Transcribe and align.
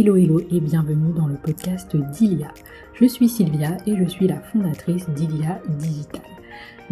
Hello 0.00 0.14
hello 0.14 0.40
et 0.52 0.60
bienvenue 0.60 1.12
dans 1.12 1.26
le 1.26 1.34
podcast 1.34 1.96
d'Ilia. 1.96 2.54
Je 2.94 3.04
suis 3.06 3.28
Sylvia 3.28 3.76
et 3.84 3.96
je 3.96 4.08
suis 4.08 4.28
la 4.28 4.38
fondatrice 4.38 5.08
d'Ilia 5.08 5.60
Digital. 5.70 6.22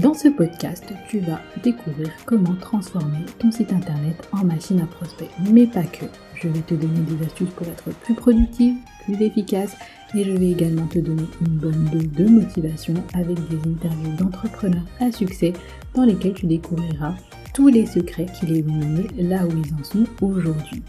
Dans 0.01 0.13
ce 0.13 0.27
podcast, 0.27 0.83
tu 1.09 1.21
vas 1.21 1.41
découvrir 1.63 2.11
comment 2.25 2.57
transformer 2.57 3.25
ton 3.39 3.53
site 3.53 3.73
internet 3.73 4.29
en 4.33 4.45
machine 4.45 4.81
à 4.81 4.87
prospect, 4.87 5.31
mais 5.53 5.69
pas 5.69 5.85
que. 5.85 6.07
Je 6.35 6.49
vais 6.49 6.63
te 6.63 6.75
donner 6.75 6.99
des 6.99 7.25
astuces 7.25 7.55
pour 7.55 7.69
être 7.69 7.97
plus 8.01 8.15
productive, 8.15 8.75
plus 9.05 9.23
efficace 9.25 9.77
et 10.13 10.25
je 10.25 10.33
vais 10.33 10.51
également 10.51 10.89
te 10.89 10.99
donner 10.99 11.27
une 11.43 11.59
bonne 11.59 11.85
dose 11.93 12.11
de 12.11 12.29
motivation 12.29 12.95
avec 13.15 13.37
des 13.49 13.71
interviews 13.71 14.17
d'entrepreneurs 14.17 14.83
à 14.99 15.13
succès 15.13 15.53
dans 15.95 16.03
lesquels 16.03 16.35
tu 16.35 16.47
découvriras 16.47 17.15
tous 17.55 17.69
les 17.69 17.87
secrets 17.87 18.27
qui 18.39 18.47
les 18.47 18.65
ont 18.65 18.75
menés 18.75 19.07
là 19.17 19.47
où 19.47 19.51
ils 19.51 19.75
en 19.75 19.85
sont 19.85 20.07
aujourd'hui. 20.21 20.83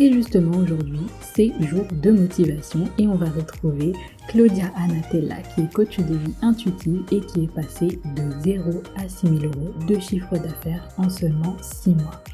Et 0.00 0.10
justement 0.10 0.56
aujourd'hui, 0.56 1.06
c'est 1.20 1.52
jour 1.60 1.84
de 1.92 2.10
motivation 2.10 2.88
et 2.96 3.06
on 3.06 3.16
va 3.16 3.26
retrouver 3.26 3.92
Claudia 4.28 4.72
Anatella 4.74 5.36
qui 5.54 5.60
est 5.60 5.72
coach 5.74 5.98
de 5.98 6.14
vie 6.14 6.34
intuitive 6.40 7.04
et 7.12 7.20
qui 7.20 7.44
est 7.44 7.54
passée 7.54 8.00
de 8.16 8.30
0 8.40 8.82
à 8.96 9.06
6 9.06 9.28
000 9.40 9.52
euros 9.52 9.74
de 9.86 10.00
chiffre 10.00 10.38
d'affaires 10.38 10.88
en 10.96 11.10
seulement 11.10 11.54
6 11.60 11.96
mois. 11.96 12.24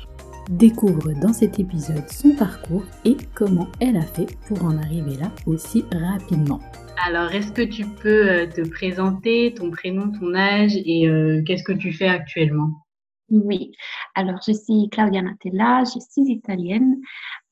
Découvre 0.48 1.12
dans 1.20 1.32
cet 1.32 1.58
épisode 1.58 2.08
son 2.08 2.36
parcours 2.36 2.84
et 3.04 3.16
comment 3.34 3.66
elle 3.80 3.96
a 3.96 4.06
fait 4.06 4.28
pour 4.46 4.64
en 4.64 4.78
arriver 4.78 5.16
là 5.16 5.32
aussi 5.46 5.84
rapidement. 5.92 6.60
Alors, 7.04 7.32
est-ce 7.32 7.50
que 7.50 7.62
tu 7.62 7.84
peux 7.84 8.28
euh, 8.30 8.46
te 8.46 8.60
présenter 8.68 9.54
ton 9.54 9.72
prénom, 9.72 10.12
ton 10.12 10.36
âge 10.36 10.76
et 10.76 11.08
euh, 11.08 11.42
qu'est-ce 11.44 11.64
que 11.64 11.72
tu 11.72 11.92
fais 11.92 12.06
actuellement? 12.06 12.70
Oui, 13.28 13.72
alors 14.14 14.38
je 14.46 14.52
suis 14.52 14.88
Claudia 14.88 15.20
Natella, 15.20 15.82
je 15.82 15.98
suis 15.98 16.30
italienne. 16.30 17.00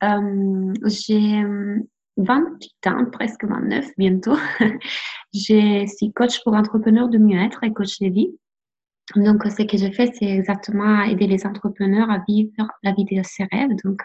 Euh, 0.04 0.72
j'ai 0.86 1.42
28 2.16 2.86
ans, 2.86 3.04
presque 3.10 3.44
29 3.44 3.86
bientôt. 3.98 4.36
je 5.34 5.86
suis 5.96 6.12
coach 6.12 6.42
pour 6.44 6.54
entrepreneurs 6.54 7.08
de 7.08 7.18
mieux-être 7.18 7.64
et 7.64 7.72
coach 7.72 7.98
de 8.00 8.08
vie. 8.08 8.30
Donc, 9.16 9.44
ce 9.44 9.62
que 9.62 9.76
je 9.76 9.90
fais, 9.92 10.10
c'est 10.14 10.30
exactement 10.30 11.02
aider 11.02 11.26
les 11.26 11.44
entrepreneurs 11.46 12.10
à 12.10 12.22
vivre 12.26 12.68
la 12.82 12.92
vie 12.92 13.04
de 13.04 13.22
ses 13.22 13.46
rêves, 13.52 13.76
donc 13.84 14.02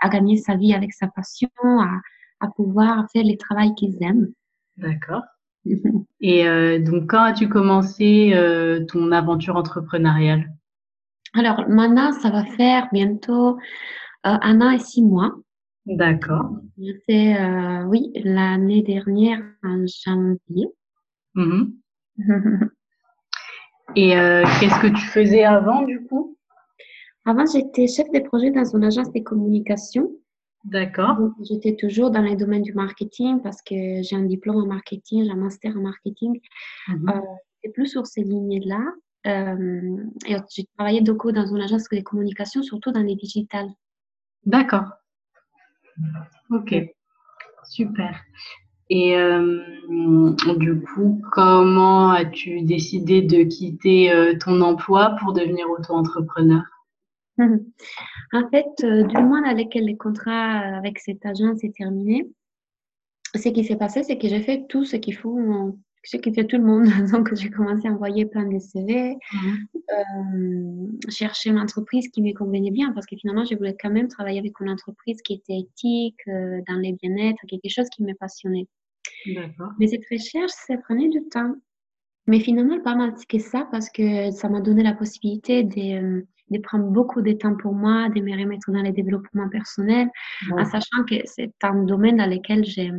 à 0.00 0.08
gagner 0.08 0.36
sa 0.36 0.54
vie 0.54 0.72
avec 0.72 0.92
sa 0.92 1.08
passion, 1.08 1.48
à, 1.64 2.00
à 2.40 2.48
pouvoir 2.48 3.06
faire 3.12 3.24
le 3.24 3.36
travail 3.36 3.74
qu'ils 3.74 3.96
aiment. 4.02 4.28
D'accord. 4.76 5.22
Et 6.20 6.46
euh, 6.46 6.78
donc, 6.78 7.10
quand 7.10 7.22
as-tu 7.22 7.48
commencé 7.48 8.32
euh, 8.34 8.84
ton 8.86 9.10
aventure 9.12 9.56
entrepreneuriale? 9.56 10.52
Alors, 11.34 11.68
maintenant, 11.68 12.12
ça 12.12 12.30
va 12.30 12.44
faire 12.44 12.88
bientôt 12.92 13.50
euh, 13.50 13.56
un 14.26 14.60
an 14.60 14.70
et 14.70 14.78
six 14.78 15.02
mois. 15.02 15.34
D'accord. 15.86 16.50
J'ai 16.78 17.36
oui, 17.86 18.10
l'année 18.24 18.82
dernière, 18.82 19.42
en 19.62 19.84
janvier. 19.86 20.68
Mhm. 21.34 21.74
Et 23.94 24.10
qu'est-ce 24.10 24.80
que 24.80 24.88
tu 24.88 25.06
faisais 25.06 25.44
avant, 25.44 25.82
du 25.82 26.04
coup? 26.06 26.36
Avant, 27.24 27.44
j'étais 27.46 27.86
chef 27.86 28.10
de 28.10 28.20
projet 28.20 28.50
dans 28.50 28.64
une 28.64 28.84
agence 28.84 29.12
de 29.12 29.20
communication. 29.20 30.10
D'accord. 30.64 31.16
J'étais 31.48 31.76
toujours 31.76 32.10
dans 32.10 32.22
les 32.22 32.34
domaines 32.34 32.62
du 32.62 32.72
marketing 32.72 33.40
parce 33.40 33.62
que 33.62 34.02
j'ai 34.02 34.16
un 34.16 34.24
diplôme 34.24 34.56
en 34.56 34.66
marketing, 34.66 35.24
j'ai 35.24 35.30
un 35.30 35.36
master 35.36 35.76
en 35.76 35.80
marketing. 35.80 36.40
Mhm. 36.88 37.08
euh, 37.08 37.70
plus 37.74 37.86
sur 37.86 38.06
ces 38.06 38.22
lignes-là. 38.22 38.80
Euh, 39.26 39.96
et 40.28 40.36
j'ai 40.54 40.66
travaillé 40.76 41.00
beaucoup 41.00 41.32
dans 41.32 41.46
une 41.46 41.60
agence 41.60 41.88
de 41.88 42.00
communication, 42.00 42.62
surtout 42.62 42.92
dans 42.92 43.02
les 43.02 43.16
digitales. 43.16 43.70
D'accord. 44.46 44.84
Ok. 46.50 46.74
Super. 47.64 48.20
Et 48.88 49.16
euh, 49.16 49.60
du 50.58 50.80
coup, 50.80 51.20
comment 51.32 52.10
as-tu 52.10 52.62
décidé 52.62 53.22
de 53.22 53.42
quitter 53.42 54.12
euh, 54.12 54.34
ton 54.38 54.60
emploi 54.60 55.16
pour 55.20 55.32
devenir 55.32 55.68
auto-entrepreneur? 55.68 56.62
En 57.38 58.48
fait, 58.50 58.84
euh, 58.84 59.02
du 59.02 59.16
moment 59.16 59.42
dans 59.42 59.56
lequel 59.56 59.86
le 59.86 59.96
contrat 59.96 60.58
avec 60.76 61.00
cette 61.00 61.26
agence 61.26 61.64
est 61.64 61.76
terminé, 61.76 62.30
ce 63.34 63.48
qui 63.48 63.64
s'est 63.64 63.76
passé, 63.76 64.04
c'est 64.04 64.18
que 64.18 64.28
j'ai 64.28 64.40
fait 64.40 64.66
tout 64.68 64.84
ce 64.84 64.96
qu'il 64.96 65.16
faut, 65.16 65.76
ce 66.06 66.16
que 66.16 66.32
fait 66.32 66.44
tout 66.44 66.56
le 66.56 66.64
monde. 66.64 66.84
Donc, 67.12 67.34
j'ai 67.34 67.50
commencé 67.50 67.88
à 67.88 67.92
envoyer 67.92 68.26
plein 68.26 68.46
de 68.46 68.58
CV, 68.58 69.16
euh, 69.90 70.86
chercher 71.08 71.50
une 71.50 71.58
entreprise 71.58 72.08
qui 72.08 72.22
me 72.22 72.32
convenait 72.32 72.70
bien, 72.70 72.92
parce 72.92 73.06
que 73.06 73.16
finalement, 73.16 73.44
je 73.44 73.54
voulais 73.54 73.76
quand 73.80 73.90
même 73.90 74.08
travailler 74.08 74.38
avec 74.38 74.58
une 74.60 74.70
entreprise 74.70 75.20
qui 75.22 75.34
était 75.34 75.58
éthique, 75.58 76.20
euh, 76.28 76.60
dans 76.68 76.76
les 76.76 76.92
bien-être, 76.92 77.38
quelque 77.48 77.68
chose 77.68 77.88
qui 77.90 78.02
me 78.02 78.14
passionnait. 78.14 78.66
Mais 79.78 79.88
cette 79.88 80.04
recherche, 80.10 80.52
ça 80.66 80.76
prenait 80.78 81.08
du 81.08 81.22
temps. 81.28 81.54
Mais 82.26 82.40
finalement, 82.40 82.80
pas 82.80 82.94
mal 82.96 83.14
que 83.28 83.38
ça, 83.38 83.68
parce 83.70 83.88
que 83.90 84.30
ça 84.32 84.48
m'a 84.48 84.60
donné 84.60 84.82
la 84.82 84.94
possibilité 84.94 85.62
de, 85.62 86.02
euh, 86.02 86.26
de 86.50 86.58
prendre 86.58 86.86
beaucoup 86.90 87.22
de 87.22 87.32
temps 87.32 87.56
pour 87.56 87.72
moi, 87.72 88.08
de 88.08 88.20
me 88.20 88.32
remettre 88.36 88.70
dans 88.72 88.82
le 88.82 88.92
développement 88.92 89.48
personnel, 89.48 90.08
en 90.52 90.56
Ouais. 90.56 90.64
sachant 90.64 91.04
que 91.08 91.14
c'est 91.24 91.52
un 91.62 91.84
domaine 91.84 92.16
dans 92.16 92.28
lequel 92.28 92.64
j'ai 92.64 92.90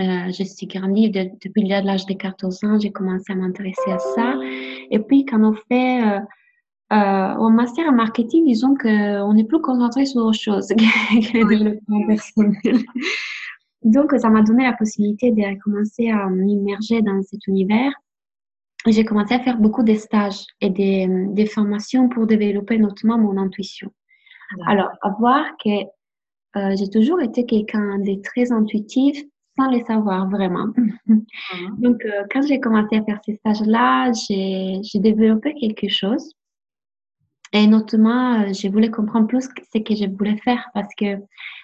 euh, 0.00 0.30
je 0.30 0.44
suis 0.44 0.66
grandie 0.66 1.10
de- 1.10 1.30
depuis 1.42 1.66
l'âge 1.66 2.06
de 2.06 2.14
14 2.14 2.64
ans, 2.64 2.78
j'ai 2.78 2.90
commencé 2.92 3.32
à 3.32 3.36
m'intéresser 3.36 3.90
à 3.90 3.98
ça. 3.98 4.34
Et 4.90 4.98
puis, 4.98 5.24
quand 5.24 5.42
on 5.42 5.54
fait 5.68 6.02
euh, 6.02 6.20
euh, 6.92 7.34
au 7.36 7.48
master 7.48 7.88
en 7.88 7.92
marketing, 7.92 8.46
disons 8.46 8.74
qu'on 8.76 9.36
est 9.36 9.44
plus 9.44 9.60
concentré 9.60 10.04
sur 10.06 10.22
autre 10.24 10.38
chose 10.38 10.68
que, 10.68 11.32
que 11.32 11.38
le 11.38 11.48
développement 11.48 12.06
personnel. 12.06 12.84
Donc, 13.82 14.12
ça 14.18 14.28
m'a 14.28 14.42
donné 14.42 14.64
la 14.64 14.74
possibilité 14.74 15.30
de 15.30 15.62
commencer 15.62 16.10
à 16.10 16.28
m'immerger 16.28 17.02
dans 17.02 17.22
cet 17.22 17.46
univers. 17.46 17.92
J'ai 18.86 19.04
commencé 19.04 19.34
à 19.34 19.40
faire 19.40 19.58
beaucoup 19.58 19.82
de 19.82 19.94
stages 19.94 20.44
et 20.60 20.70
des, 20.70 21.08
des 21.30 21.46
formations 21.46 22.08
pour 22.08 22.26
développer 22.26 22.78
notamment 22.78 23.18
mon 23.18 23.36
intuition. 23.38 23.90
Alors, 24.66 24.90
à 25.02 25.10
voir 25.18 25.44
que 25.64 25.70
euh, 26.56 26.74
j'ai 26.76 26.88
toujours 26.88 27.20
été 27.20 27.44
quelqu'un 27.46 27.98
de 27.98 28.20
très 28.22 28.52
intuitif 28.52 29.22
sans 29.58 29.70
le 29.70 29.84
savoir 29.84 30.28
vraiment. 30.28 30.68
Donc, 31.78 32.04
euh, 32.04 32.24
quand 32.30 32.42
j'ai 32.42 32.60
commencé 32.60 32.96
à 32.96 33.04
faire 33.04 33.20
ces 33.24 33.36
stages-là, 33.36 34.12
j'ai 34.12 35.00
développé 35.00 35.54
quelque 35.54 35.88
chose. 35.88 36.32
Et 37.52 37.66
notamment, 37.66 38.40
euh, 38.42 38.52
je 38.52 38.68
voulais 38.68 38.90
comprendre 38.90 39.28
plus 39.28 39.42
ce 39.42 39.78
que 39.78 39.94
je 39.94 40.06
voulais 40.16 40.36
faire 40.38 40.68
parce 40.74 40.92
que 40.98 41.16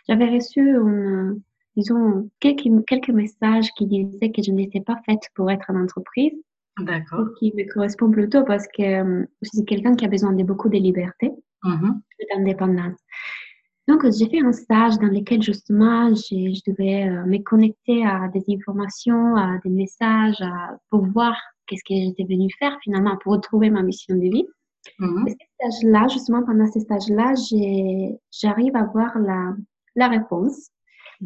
j'avais 0.09 0.27
reçu, 0.27 0.61
une, 0.61 1.41
disons, 1.77 2.31
quelques, 2.41 2.85
quelques 2.87 3.11
messages 3.11 3.69
qui 3.77 3.87
disaient 3.87 4.31
que 4.31 4.43
je 4.43 4.53
n'étais 4.53 4.81
pas 4.81 4.97
faite 5.05 5.29
pour 5.35 5.51
être 5.51 5.69
en 5.69 5.83
entreprise, 5.83 6.33
D'accord. 6.79 7.29
qui 7.39 7.53
me 7.57 7.71
correspond 7.73 8.11
plutôt 8.11 8.45
parce 8.45 8.67
que 8.69 8.83
euh, 8.83 9.27
je 9.43 9.49
suis 9.53 9.65
quelqu'un 9.65 9.95
qui 9.95 10.05
a 10.05 10.09
besoin 10.09 10.33
de 10.33 10.45
beaucoup 10.45 10.69
de 10.69 10.79
liberté 10.79 11.31
et 11.65 12.27
d'indépendance. 12.35 12.99
Donc, 13.89 14.05
j'ai 14.17 14.29
fait 14.29 14.41
un 14.41 14.53
stage 14.53 14.99
dans 14.99 15.09
lequel 15.09 15.43
justement, 15.43 16.15
j'ai- 16.15 16.55
je 16.55 16.61
devais 16.71 17.09
euh, 17.09 17.25
me 17.27 17.39
connecter 17.39 18.05
à 18.07 18.29
des 18.29 18.45
informations, 18.55 19.35
à 19.37 19.59
des 19.65 19.71
messages, 19.71 20.41
à, 20.41 20.79
pour 20.91 21.05
voir 21.07 21.35
qu'est-ce 21.67 21.83
que 21.83 21.95
j'étais 21.95 22.25
venue 22.25 22.49
faire 22.59 22.77
finalement 22.83 23.17
pour 23.23 23.33
retrouver 23.33 23.71
ma 23.71 23.83
mission 23.83 24.15
de 24.15 24.21
vie. 24.23 24.47
Mhm. 24.99 25.27
Et 25.29 25.37
stages-là, 25.61 26.07
justement, 26.09 26.43
pendant 26.45 26.67
ces 26.67 26.81
stages-là, 26.81 27.35
j'arrive 28.31 28.77
à 28.77 28.85
voir 28.85 29.19
la, 29.19 29.55
la 29.97 30.09
réponse. 30.09 30.69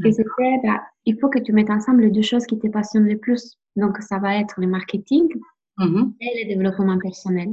Et 0.04 0.12
c'était, 0.12 0.58
bah, 0.62 0.82
il 1.06 1.18
faut 1.18 1.28
que 1.30 1.38
tu 1.38 1.52
mettes 1.52 1.70
ensemble 1.70 2.02
les 2.02 2.10
deux 2.10 2.20
choses 2.22 2.44
qui 2.46 2.58
te 2.58 2.68
passionnent 2.68 3.08
le 3.08 3.16
plus. 3.16 3.56
Donc, 3.76 3.96
ça 4.02 4.18
va 4.18 4.36
être 4.36 4.54
le 4.60 4.66
marketing 4.66 5.28
Mhm. 5.78 6.14
et 6.20 6.44
le 6.44 6.54
développement 6.54 6.98
personnel. 6.98 7.48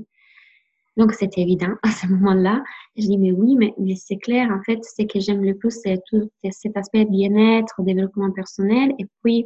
Donc, 0.98 1.14
c'était 1.14 1.42
évident 1.42 1.74
à 1.82 1.92
ce 1.92 2.08
moment-là. 2.08 2.64
Je 2.96 3.04
dis, 3.04 3.18
mais 3.18 3.32
oui, 3.32 3.56
mais, 3.56 3.74
mais 3.80 3.96
c'est 3.96 4.18
clair, 4.18 4.50
en 4.52 4.62
fait, 4.64 4.80
ce 4.84 5.04
que 5.04 5.20
j'aime 5.20 5.44
le 5.44 5.56
plus, 5.56 5.72
c'est 5.72 6.00
tout 6.10 6.30
cet 6.52 6.78
aspect 6.78 7.06
bien-être, 7.06 7.82
développement 7.82 8.32
personnel. 8.32 8.94
Et 9.00 9.06
puis, 9.24 9.46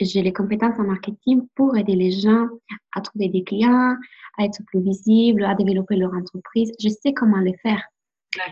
j'ai 0.00 0.22
les 0.22 0.32
compétences 0.32 0.78
en 0.78 0.84
marketing 0.84 1.46
pour 1.54 1.76
aider 1.76 1.94
les 1.94 2.10
gens 2.10 2.46
à 2.94 3.00
trouver 3.00 3.28
des 3.28 3.44
clients, 3.44 3.96
à 4.38 4.44
être 4.44 4.60
plus 4.66 4.80
visibles, 4.80 5.44
à 5.44 5.54
développer 5.54 5.96
leur 5.96 6.12
entreprise. 6.14 6.72
Je 6.80 6.88
sais 6.88 7.12
comment 7.12 7.38
le 7.38 7.52
faire. 7.62 7.82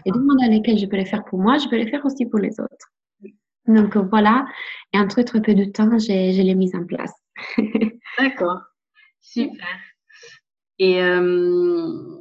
Et 0.04 0.10
du 0.10 0.18
moment 0.18 0.34
dans 0.34 0.52
lequel 0.52 0.78
je 0.78 0.86
peux 0.86 0.96
le 0.96 1.04
faire 1.04 1.24
pour 1.24 1.38
moi, 1.38 1.58
je 1.58 1.68
peux 1.68 1.78
le 1.78 1.88
faire 1.88 2.04
aussi 2.04 2.26
pour 2.26 2.38
les 2.38 2.58
autres. 2.60 2.92
Donc, 3.66 3.96
voilà. 3.96 4.46
Et 4.92 4.98
en 4.98 5.08
très, 5.08 5.24
très 5.24 5.42
peu 5.42 5.54
de 5.54 5.64
temps, 5.64 5.98
j'ai 5.98 6.32
l'ai 6.32 6.54
mise 6.54 6.74
en 6.74 6.84
place. 6.84 7.12
D'accord. 8.18 8.60
Super. 9.20 9.66
Et 10.78 11.02
euh, 11.02 12.20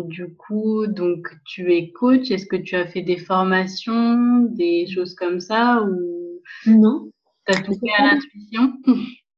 du 0.00 0.34
coup, 0.34 0.86
donc 0.86 1.28
tu 1.44 1.72
es 1.72 1.92
coach. 1.92 2.30
Est-ce 2.30 2.46
que 2.46 2.56
tu 2.56 2.74
as 2.74 2.86
fait 2.86 3.02
des 3.02 3.18
formations, 3.18 4.42
des 4.50 4.86
choses 4.86 5.14
comme 5.14 5.40
ça 5.40 5.82
ou 5.82 6.40
non, 6.66 7.10
tu 7.46 7.54
as 7.54 7.60
tout 7.62 7.74
fait 7.74 7.92
à 7.98 8.14
l'intuition? 8.14 8.72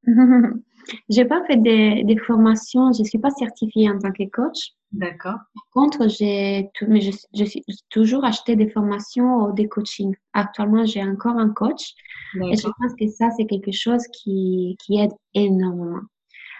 J'ai 1.08 1.24
pas 1.24 1.42
fait 1.46 1.56
des, 1.56 2.04
des, 2.04 2.18
formations, 2.18 2.92
je 2.92 3.04
suis 3.04 3.18
pas 3.18 3.30
certifiée 3.30 3.88
en 3.88 3.98
tant 3.98 4.12
que 4.12 4.24
coach. 4.30 4.72
D'accord. 4.92 5.38
Par 5.54 5.64
contre, 5.72 6.08
j'ai 6.08 6.70
mais 6.86 7.00
je, 7.00 7.10
je, 7.34 7.44
suis 7.44 7.64
toujours 7.90 8.24
acheté 8.24 8.54
des 8.54 8.68
formations 8.68 9.46
ou 9.46 9.52
des 9.52 9.66
coachings. 9.66 10.14
Actuellement, 10.34 10.84
j'ai 10.84 11.02
encore 11.02 11.36
un 11.38 11.48
coach 11.50 11.94
et 12.36 12.56
je 12.56 12.68
pense 12.68 12.94
que 12.98 13.08
ça, 13.08 13.30
c'est 13.36 13.46
quelque 13.46 13.72
chose 13.72 14.02
qui, 14.12 14.76
qui 14.84 14.98
aide 14.98 15.12
énormément. 15.34 16.02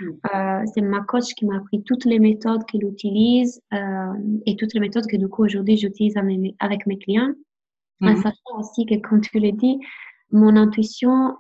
Euh, 0.03 0.63
c'est 0.75 0.81
ma 0.81 1.01
coach 1.03 1.35
qui 1.35 1.47
m'a 1.47 1.57
appris 1.57 1.83
toutes 1.85 2.05
les 2.05 2.19
méthodes 2.19 2.65
qu'elle 2.67 2.85
utilise 2.85 3.61
euh, 3.73 4.13
et 4.47 4.57
toutes 4.57 4.75
les 4.75 4.81
méthodes 4.81 5.07
que 5.07 5.17
du 5.17 5.29
coup 5.29 5.45
aujourd'hui 5.45 5.77
j'utilise 5.77 6.17
avec 6.17 6.87
mes 6.87 6.99
clients. 6.99 7.33
Mm. 8.01 8.09
En 8.09 8.17
sachant 8.17 8.59
aussi 8.59 8.87
que, 8.87 8.97
comme 8.97 9.21
tu 9.21 9.39
l'as 9.39 9.53
dit, 9.53 9.79
mon 10.31 10.57
intuition 10.57 11.37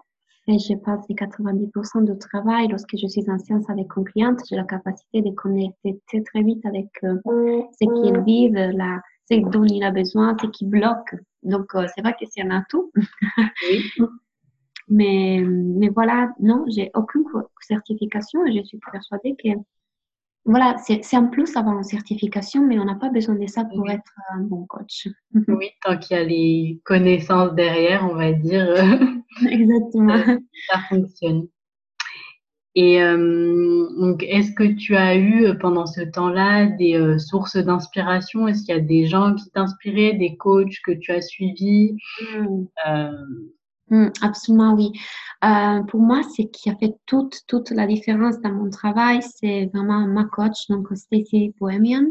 fait, 0.46 0.58
je 0.58 0.74
pense, 0.74 1.06
90% 1.08 2.04
de 2.04 2.14
travail. 2.14 2.68
Lorsque 2.68 2.96
je 2.96 3.06
suis 3.06 3.28
en 3.28 3.38
séance 3.38 3.68
avec 3.68 3.86
une 3.96 4.04
cliente, 4.04 4.40
j'ai 4.48 4.56
la 4.56 4.64
capacité 4.64 5.22
de 5.22 5.30
connecter 5.30 6.00
très, 6.06 6.22
très 6.22 6.42
vite 6.42 6.64
avec 6.66 6.88
euh, 7.04 7.18
ce 7.72 8.02
qu'ils 8.02 8.20
vivent, 8.24 8.54
la, 8.54 9.00
ce 9.30 9.36
dont 9.50 9.64
il 9.64 9.82
a 9.82 9.90
besoin, 9.90 10.36
ce 10.40 10.46
qui 10.48 10.66
bloque. 10.66 11.14
Donc, 11.42 11.74
euh, 11.74 11.86
c'est 11.94 12.02
vrai 12.02 12.14
que 12.18 12.26
c'est 12.30 12.42
un 12.42 12.50
atout. 12.50 12.90
oui. 13.68 13.90
Mais, 14.88 15.42
mais 15.42 15.88
voilà, 15.88 16.32
non, 16.40 16.64
j'ai 16.68 16.90
aucune 16.94 17.24
certification 17.60 18.44
et 18.46 18.52
je 18.52 18.64
suis 18.64 18.78
persuadée 18.78 19.34
que 19.42 19.58
voilà, 20.46 20.76
c'est 20.78 21.16
un 21.16 21.24
plus 21.24 21.56
avoir 21.56 21.74
une 21.76 21.84
certification, 21.84 22.66
mais 22.66 22.78
on 22.78 22.84
n'a 22.84 22.96
pas 22.96 23.08
besoin 23.08 23.34
de 23.34 23.46
ça 23.46 23.64
pour 23.64 23.90
être 23.90 24.12
un 24.34 24.40
bon 24.40 24.66
coach. 24.66 25.08
Oui, 25.48 25.70
tant 25.82 25.96
qu'il 25.96 26.16
y 26.16 26.20
a 26.20 26.24
les 26.24 26.80
connaissances 26.84 27.54
derrière, 27.54 28.06
on 28.10 28.14
va 28.14 28.32
dire. 28.32 28.66
Exactement. 29.50 30.22
Ça, 30.68 30.80
fonctionne. 30.90 31.48
Et 32.74 33.00
euh, 33.02 33.88
donc, 33.98 34.22
est-ce 34.24 34.52
que 34.52 34.74
tu 34.74 34.96
as 34.96 35.14
eu 35.14 35.46
euh, 35.46 35.54
pendant 35.54 35.86
ce 35.86 36.02
temps-là 36.02 36.66
des 36.66 36.94
euh, 36.94 37.18
sources 37.18 37.56
d'inspiration? 37.56 38.46
Est-ce 38.46 38.64
qu'il 38.64 38.74
y 38.74 38.78
a 38.78 38.80
des 38.80 39.06
gens 39.06 39.34
qui 39.34 39.48
t'inspiraient, 39.50 40.14
des 40.14 40.36
coachs 40.36 40.80
que 40.84 40.92
tu 40.92 41.12
as 41.12 41.22
suivis? 41.22 41.96
Mmh. 42.36 42.64
Mmh, 43.90 44.08
absolument, 44.22 44.74
oui. 44.74 44.92
Euh, 45.44 45.82
pour 45.82 46.00
moi, 46.00 46.22
ce 46.22 46.42
qui 46.42 46.70
a 46.70 46.76
fait 46.76 46.94
toute, 47.06 47.42
toute 47.46 47.70
la 47.70 47.86
différence 47.86 48.40
dans 48.40 48.52
mon 48.52 48.70
travail, 48.70 49.20
c'est 49.22 49.66
vraiment 49.74 50.06
ma 50.06 50.24
coach, 50.24 50.68
donc 50.68 50.88
Stacy 50.94 51.54
Bohemian, 51.60 52.06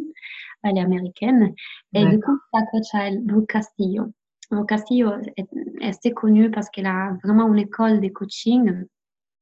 elle 0.64 0.78
est 0.78 0.82
américaine. 0.82 1.54
Et 1.94 2.06
du 2.06 2.20
coup, 2.20 2.38
sa 2.54 2.62
coach, 2.68 2.86
elle, 2.94 3.22
Brooke 3.26 3.48
Castillo. 3.48 4.06
Brooke 4.52 4.70
Castillo 4.70 5.14
est 5.36 5.48
assez 5.82 6.12
connue 6.12 6.52
parce 6.52 6.70
qu'elle 6.70 6.86
a 6.86 7.18
vraiment 7.24 7.52
une 7.52 7.60
école 7.60 8.02
de 8.02 8.10
coaching. 8.10 8.86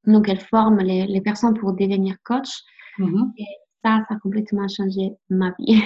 Donc, 0.06 0.30
elle 0.30 0.39
forme 0.39 0.80
les, 0.80 1.06
les 1.06 1.22
personnes 1.22 1.54
pour 1.54 1.74
devenir 1.74 2.16
coach. 2.24 2.50
Mmh 2.98 3.31
ça, 3.83 4.04
ça 4.07 4.16
a 4.16 4.19
complètement 4.19 4.68
changé 4.68 5.12
ma 5.30 5.54
vie. 5.60 5.81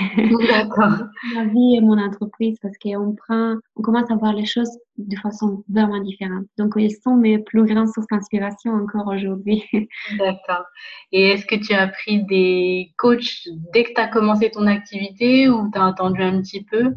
D'accord. 0.47 1.05
ma 1.35 1.45
vie 1.45 1.75
et 1.75 1.81
mon 1.81 1.97
entreprise 1.97 2.57
parce 2.61 2.77
qu'on 2.77 3.15
prend, 3.15 3.55
on 3.75 3.81
commence 3.81 4.09
à 4.11 4.15
voir 4.15 4.33
les 4.33 4.45
choses 4.45 4.69
de 4.97 5.15
façon 5.17 5.63
vraiment 5.69 6.01
différente. 6.01 6.45
Donc, 6.57 6.73
ils 6.77 6.95
sont 7.03 7.15
mes 7.15 7.39
plus 7.39 7.65
grandes 7.65 7.89
sources 7.89 8.07
d'inspiration 8.07 8.73
encore 8.73 9.07
aujourd'hui. 9.07 9.63
D'accord. 10.17 10.65
Et 11.11 11.31
est-ce 11.31 11.45
que 11.45 11.55
tu 11.55 11.73
as 11.73 11.87
pris 11.87 12.23
des 12.25 12.93
coachs 12.97 13.47
dès 13.73 13.83
que 13.83 13.93
tu 13.93 14.01
as 14.01 14.07
commencé 14.07 14.49
ton 14.51 14.67
activité 14.67 15.49
ou 15.49 15.69
tu 15.71 15.79
as 15.79 15.85
attendu 15.85 16.21
un 16.21 16.41
petit 16.41 16.63
peu? 16.63 16.93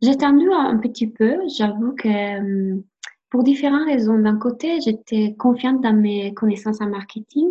J'ai 0.00 0.10
attendu 0.10 0.48
un 0.52 0.78
petit 0.78 1.08
peu. 1.08 1.36
J'avoue 1.56 1.94
que 1.96 2.38
hum, 2.38 2.84
pour 3.30 3.42
différentes 3.42 3.86
raisons. 3.86 4.18
D'un 4.18 4.38
côté, 4.38 4.80
j'étais 4.80 5.34
confiante 5.38 5.82
dans 5.82 5.92
mes 5.92 6.32
connaissances 6.34 6.80
en 6.80 6.88
marketing. 6.88 7.50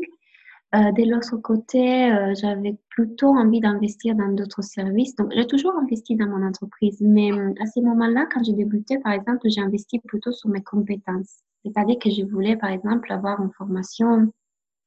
Euh, 0.77 0.91
de 0.91 1.09
l'autre 1.09 1.37
côté, 1.37 2.11
euh, 2.11 2.35
j'avais 2.35 2.77
plutôt 2.89 3.29
envie 3.29 3.59
d'investir 3.59 4.15
dans 4.15 4.27
d'autres 4.27 4.61
services. 4.61 5.15
Donc, 5.15 5.31
j'ai 5.33 5.47
toujours 5.47 5.73
investi 5.75 6.15
dans 6.15 6.27
mon 6.27 6.45
entreprise. 6.45 6.97
Mais 7.01 7.31
euh, 7.31 7.53
à 7.59 7.65
ce 7.65 7.79
moment-là, 7.79 8.27
quand 8.31 8.43
j'ai 8.43 8.53
débuté, 8.53 8.99
par 8.99 9.13
exemple, 9.13 9.47
j'ai 9.49 9.61
investi 9.61 9.99
plutôt 9.99 10.31
sur 10.31 10.49
mes 10.49 10.61
compétences. 10.61 11.41
C'est-à-dire 11.65 11.97
que 11.99 12.11
je 12.11 12.23
voulais, 12.23 12.57
par 12.57 12.69
exemple, 12.69 13.11
avoir 13.11 13.41
une 13.41 13.51
formation 13.53 14.31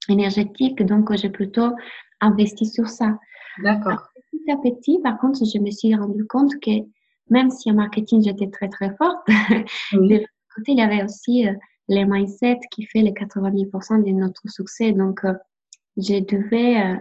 énergétique. 0.08 0.80
Donc, 0.84 1.12
j'ai 1.16 1.30
plutôt 1.30 1.72
investi 2.20 2.66
sur 2.66 2.88
ça. 2.88 3.18
D'accord. 3.64 4.06
Petit 4.30 4.50
à 4.52 4.56
petit, 4.58 5.00
par 5.02 5.18
contre, 5.18 5.40
je 5.44 5.58
me 5.58 5.70
suis 5.72 5.94
rendu 5.96 6.24
compte 6.26 6.52
que 6.60 6.70
même 7.30 7.50
si 7.50 7.70
en 7.70 7.74
marketing, 7.74 8.22
j'étais 8.22 8.48
très, 8.48 8.68
très 8.68 8.94
forte, 8.96 9.26
de 9.92 10.14
l'autre 10.14 10.26
côté, 10.54 10.72
il 10.72 10.78
y 10.78 10.82
avait 10.82 11.02
aussi 11.02 11.46
les 11.88 12.04
mindset 12.04 12.60
qui 12.70 12.84
fait 12.84 13.02
les 13.02 13.12
90% 13.12 14.04
de 14.04 14.10
notre 14.10 14.48
succès. 14.48 14.92
Donc, 14.92 15.24
je 15.96 16.20
devais 16.20 16.80
euh, 16.80 16.96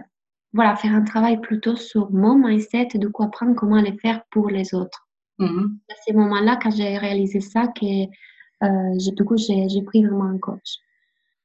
voilà, 0.52 0.76
faire 0.76 0.94
un 0.94 1.02
travail 1.02 1.40
plutôt 1.40 1.76
sur 1.76 2.10
mon 2.10 2.34
mindset 2.36 2.88
et 2.94 2.98
de 2.98 3.08
quoi 3.08 3.26
apprendre 3.26 3.54
comment 3.54 3.80
le 3.80 3.96
faire 3.98 4.22
pour 4.30 4.48
les 4.50 4.74
autres. 4.74 5.08
Mm-hmm. 5.38 5.78
À 5.90 5.94
ce 6.06 6.12
moment-là, 6.14 6.58
quand 6.62 6.70
j'ai 6.70 6.98
réalisé 6.98 7.40
ça, 7.40 7.66
que 7.68 8.04
euh, 8.62 9.12
du 9.16 9.24
coup, 9.24 9.36
j'ai 9.36 9.82
pris 9.82 10.04
vraiment 10.04 10.24
un 10.24 10.38
coach. 10.38 10.78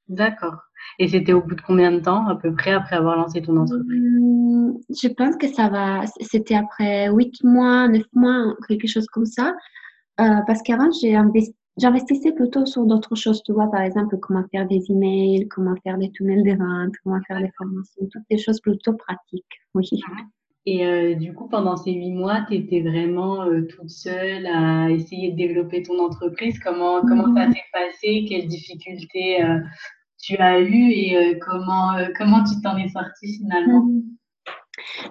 D'accord. 0.08 0.58
Et 1.00 1.08
c'était 1.08 1.34
au 1.34 1.42
bout 1.42 1.56
de 1.56 1.62
combien 1.62 1.92
de 1.92 2.00
temps, 2.00 2.28
à 2.28 2.36
peu 2.36 2.54
près, 2.54 2.74
après 2.74 2.96
avoir 2.96 3.16
lancé 3.16 3.42
ton 3.42 3.58
entreprise? 3.58 4.02
Mmh, 4.02 4.74
Je 4.90 5.08
pense 5.08 5.36
que 5.38 5.48
ça 5.48 5.70
va. 5.70 6.04
C'était 6.22 6.56
après 6.56 7.10
8 7.10 7.44
mois, 7.44 7.88
9 7.88 8.04
mois, 8.14 8.56
quelque 8.68 8.88
chose 8.88 9.08
comme 9.08 9.26
ça. 9.26 9.54
Euh, 10.20 10.42
parce 10.46 10.62
qu'avant, 10.62 10.92
j'ai 10.92 11.16
investi 11.16 11.56
J'investissais 11.78 12.32
plutôt 12.32 12.66
sur 12.66 12.86
d'autres 12.86 13.16
choses, 13.16 13.44
tu 13.44 13.52
vois, 13.52 13.70
par 13.70 13.82
exemple, 13.82 14.18
comment 14.18 14.46
faire 14.50 14.68
des 14.68 14.82
emails, 14.90 15.48
comment 15.50 15.76
faire 15.84 15.98
des 15.98 16.10
tunnels 16.12 16.44
de 16.44 16.58
vente, 16.58 16.94
comment 17.04 17.20
faire 17.28 17.42
des 17.42 17.52
formations, 17.58 18.08
toutes 18.12 18.24
des 18.30 18.38
choses 18.38 18.62
plutôt 18.62 18.94
pratiques, 18.94 19.62
oui. 19.74 19.90
Et 20.68 20.86
euh, 20.86 21.14
du 21.14 21.34
coup, 21.34 21.48
pendant 21.48 21.78
ces 21.78 21.92
huit 21.92 22.14
mois, 22.14 22.42
tu 22.48 22.56
étais 22.56 22.82
vraiment 22.82 23.44
euh, 23.44 23.62
toute 23.68 23.90
seule 23.90 24.48
à 24.48 24.90
essayer 24.90 25.32
de 25.32 25.38
développer 25.38 25.84
ton 25.84 26.00
entreprise? 26.00 26.58
Comment, 26.60 27.02
comment 27.02 27.36
ça 27.36 27.48
mhm. 27.48 27.54
s'est 27.54 27.60
passé? 27.72 28.26
Quelles 28.28 28.48
difficultés 28.48 29.44
euh, 29.44 29.60
tu 30.20 30.38
as 30.38 30.62
eues? 30.62 30.92
Et 30.92 31.38
comment, 31.40 31.92
comment 32.18 32.44
tu 32.44 32.60
t'en 32.64 32.78
es 32.78 32.88
sortie 32.88 33.38
finalement? 33.38 33.86
Mhm. 33.86 34.15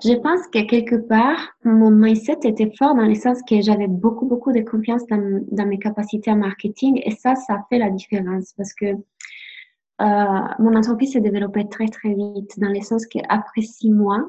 Je 0.04 0.14
pense 0.20 0.46
que 0.48 0.66
quelque 0.66 0.96
part, 0.96 1.38
mon 1.64 1.90
mindset 1.90 2.38
était 2.44 2.72
fort 2.78 2.94
dans 2.94 3.06
le 3.06 3.14
sens 3.14 3.38
que 3.48 3.60
j'avais 3.60 3.86
beaucoup, 3.86 4.26
beaucoup 4.26 4.52
de 4.52 4.60
confiance 4.60 5.06
dans, 5.06 5.44
dans, 5.50 5.66
mes 5.66 5.78
capacités 5.78 6.30
en 6.30 6.36
marketing 6.36 7.00
et 7.04 7.12
ça, 7.12 7.34
ça 7.34 7.64
fait 7.70 7.78
la 7.78 7.90
différence 7.90 8.52
parce 8.56 8.74
que 8.74 8.86
euh, 8.86 10.54
mon 10.58 10.76
entreprise 10.76 11.12
s'est 11.12 11.20
développée 11.20 11.66
très, 11.68 11.86
très 11.86 12.14
vite 12.14 12.58
dans 12.58 12.68
le 12.68 12.80
sens 12.80 13.06
qu'après 13.06 13.62
six 13.62 13.90
mois, 13.90 14.26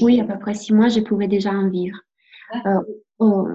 oui, 0.00 0.20
à 0.20 0.24
peu 0.24 0.38
près 0.38 0.54
six 0.54 0.72
mois, 0.72 0.88
je 0.88 1.00
pouvais 1.00 1.28
déjà 1.28 1.50
en 1.50 1.68
vivre. 1.68 1.98
Euh, 2.66 2.80
au, 3.18 3.48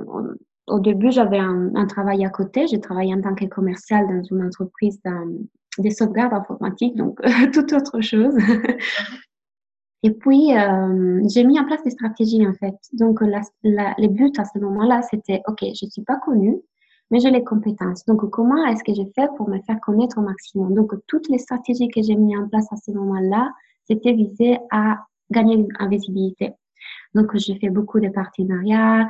au, 0.68 0.80
début, 0.80 1.12
j'avais 1.12 1.40
un, 1.40 1.74
un, 1.75 1.86
travail 1.86 2.25
à 2.25 2.30
côté. 2.30 2.68
J'ai 2.68 2.81
travaillé 2.81 3.13
en 3.13 3.22
tant 3.22 3.34
que 3.34 3.46
commercial 3.46 4.06
dans 4.08 4.24
une 4.24 4.44
entreprise 4.44 5.00
dans, 5.06 5.25
des 5.78 5.91
sauvegardes 5.91 6.34
informatiques, 6.34 6.96
donc 6.96 7.20
toute 7.53 7.72
autre 7.74 8.01
chose. 8.01 8.36
Et 10.04 10.12
puis, 10.12 10.56
euh, 10.56 11.22
j'ai 11.27 11.44
mis 11.44 11.60
en 11.60 11.66
place 11.66 11.84
des 11.84 11.89
stratégies, 11.89 12.46
en 12.46 12.54
fait. 12.54 12.75
Donc, 12.94 13.22
la, 13.22 13.42
la, 13.63 13.96
le 13.98 14.08
but 14.08 14.38
à 14.39 14.46
ce 14.46 14.60
moment-là, 14.60 15.01
c'était, 15.01 15.42
OK, 15.48 15.60
je 15.62 15.86
ne 15.86 15.89
suis 15.89 16.04
pas 16.04 16.18
connue, 16.18 16.62
mais 17.10 17.20
j'ai 17.20 17.32
les 17.32 17.44
compétences. 17.44 18.06
Donc, 18.06 18.30
comment 18.30 18.66
est-ce 18.68 18.84
que 18.84 18.94
je 18.94 19.01
fais 19.16 19.27
pour 19.38 19.50
me 19.50 19.60
faire 19.62 19.80
connaître 19.82 20.18
au 20.20 20.22
maximum? 20.22 20.74
Donc, 20.74 20.94
toutes 21.08 21.27
les 21.30 21.39
stratégies 21.39 21.88
que 21.88 22.01
j'ai 22.01 22.16
mis 22.16 22.38
en 22.38 22.48
place 22.48 22.72
à 22.72 22.75
ce 22.77 22.92
moment-là, 22.92 23.51
c'était 23.86 24.13
visé 24.13 24.60
à 24.72 24.98
gagner 25.32 25.66
en 25.80 25.89
visibilité. 25.89 26.54
Donc, 27.16 27.36
j'ai 27.36 27.56
fait 27.56 27.70
beaucoup 27.70 28.00
de 28.00 28.10
partenariats, 28.10 29.10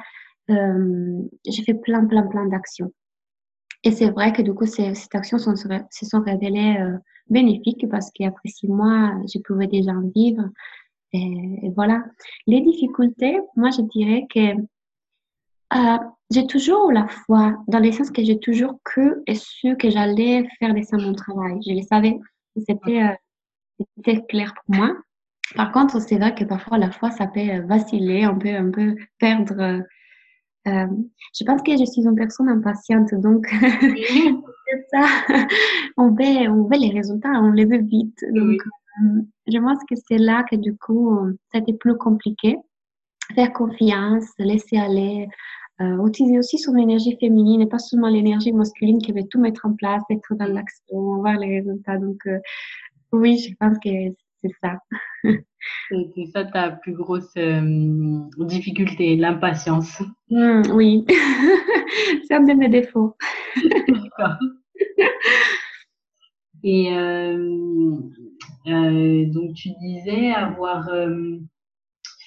euh, 0.49 1.21
j'ai 1.45 1.63
fait 1.63 1.73
plein, 1.73 2.05
plein, 2.05 2.23
plein 2.23 2.45
d'actions. 2.45 2.91
Et 3.83 3.91
c'est 3.91 4.09
vrai 4.09 4.33
que 4.33 4.41
du 4.41 4.53
coup, 4.53 4.65
ces, 4.65 4.93
actions 5.13 5.37
sont, 5.37 5.55
se 5.55 6.05
sont 6.05 6.21
révélées 6.21 6.77
euh, 6.79 6.97
bénéfiques 7.29 7.87
parce 7.89 8.11
qu'après 8.11 8.49
six 8.49 8.67
mois, 8.67 9.13
je 9.33 9.39
pouvais 9.39 9.67
déjà 9.67 9.91
en 9.91 10.09
vivre. 10.13 10.43
Et, 11.13 11.71
voilà. 11.75 12.03
Les 12.47 12.61
difficultés, 12.61 13.39
moi, 13.55 13.69
je 13.71 13.81
dirais 13.81 14.25
que 14.33 14.55
euh, 15.75 15.97
j'ai 16.31 16.47
toujours 16.47 16.91
la 16.91 17.07
foi, 17.07 17.55
dans 17.67 17.79
le 17.79 17.91
sens 17.91 18.11
que 18.11 18.23
j'ai 18.23 18.39
toujours 18.39 18.79
cru 18.83 19.13
et 19.27 19.35
su 19.35 19.75
que 19.77 19.89
j'allais 19.89 20.47
faire 20.59 20.73
de 20.73 20.81
ça 20.81 20.97
mon 20.97 21.13
travail. 21.13 21.59
Je 21.65 21.73
le 21.73 21.81
savais. 21.81 22.17
C'était 22.67 23.03
euh, 23.03 24.19
clair 24.27 24.53
pour 24.55 24.75
moi. 24.75 24.95
Par 25.55 25.71
contre, 25.71 26.01
c'est 26.01 26.17
vrai 26.17 26.35
que 26.35 26.43
parfois 26.43 26.77
la 26.77 26.91
foi, 26.91 27.11
ça 27.11 27.27
peut 27.27 27.61
vaciller, 27.67 28.27
on 28.27 28.37
peut 28.37 28.53
un 28.53 28.69
peu 28.69 28.95
perdre 29.17 29.83
euh, 30.67 30.87
je 31.33 31.43
pense 31.45 31.61
que 31.61 31.71
je 31.77 31.85
suis 31.85 32.03
une 32.03 32.15
personne 32.15 32.49
impatiente, 32.49 33.13
donc 33.15 33.47
ça. 34.91 35.05
on, 35.97 36.09
veut, 36.09 36.49
on 36.49 36.63
veut 36.63 36.77
les 36.77 36.91
résultats, 36.91 37.31
on 37.41 37.51
les 37.51 37.65
veut 37.65 37.81
vite. 37.81 38.17
Donc, 38.33 38.59
euh, 39.01 39.21
je 39.47 39.57
pense 39.59 39.79
que 39.89 39.95
c'est 39.95 40.17
là 40.17 40.43
que 40.49 40.55
du 40.55 40.75
coup, 40.77 41.17
été 41.53 41.73
plus 41.73 41.95
compliqué. 41.97 42.57
Faire 43.35 43.53
confiance, 43.53 44.25
laisser 44.39 44.77
aller, 44.77 45.27
euh, 45.81 46.05
utiliser 46.05 46.39
aussi 46.39 46.57
son 46.57 46.75
énergie 46.77 47.17
féminine 47.19 47.61
et 47.61 47.67
pas 47.67 47.79
seulement 47.79 48.09
l'énergie 48.09 48.51
masculine 48.51 48.99
qui 48.99 49.11
veut 49.11 49.27
tout 49.29 49.39
mettre 49.39 49.65
en 49.65 49.73
place, 49.73 50.01
être 50.09 50.35
dans 50.35 50.47
l'action, 50.47 51.17
voir 51.17 51.37
les 51.37 51.59
résultats. 51.59 51.97
Donc, 51.97 52.19
Oui, 53.11 53.37
je 53.37 53.55
pense 53.59 53.77
que 53.79 53.89
c'est 54.41 54.51
ça. 54.61 54.77
C'est 55.89 56.25
ça 56.33 56.45
ta 56.45 56.71
plus 56.71 56.93
grosse 56.93 57.33
euh, 57.37 58.19
difficulté, 58.39 59.15
l'impatience. 59.15 60.01
Hmm, 60.29 60.61
oui, 60.71 61.05
c'est 62.27 62.35
un 62.35 62.43
de 62.43 62.53
mes 62.53 62.69
défauts. 62.69 63.15
D'accord. 63.87 64.37
Et 66.63 66.93
euh, 66.93 67.95
euh, 68.67 69.25
donc 69.27 69.53
tu 69.55 69.69
disais 69.81 70.31
avoir 70.31 70.89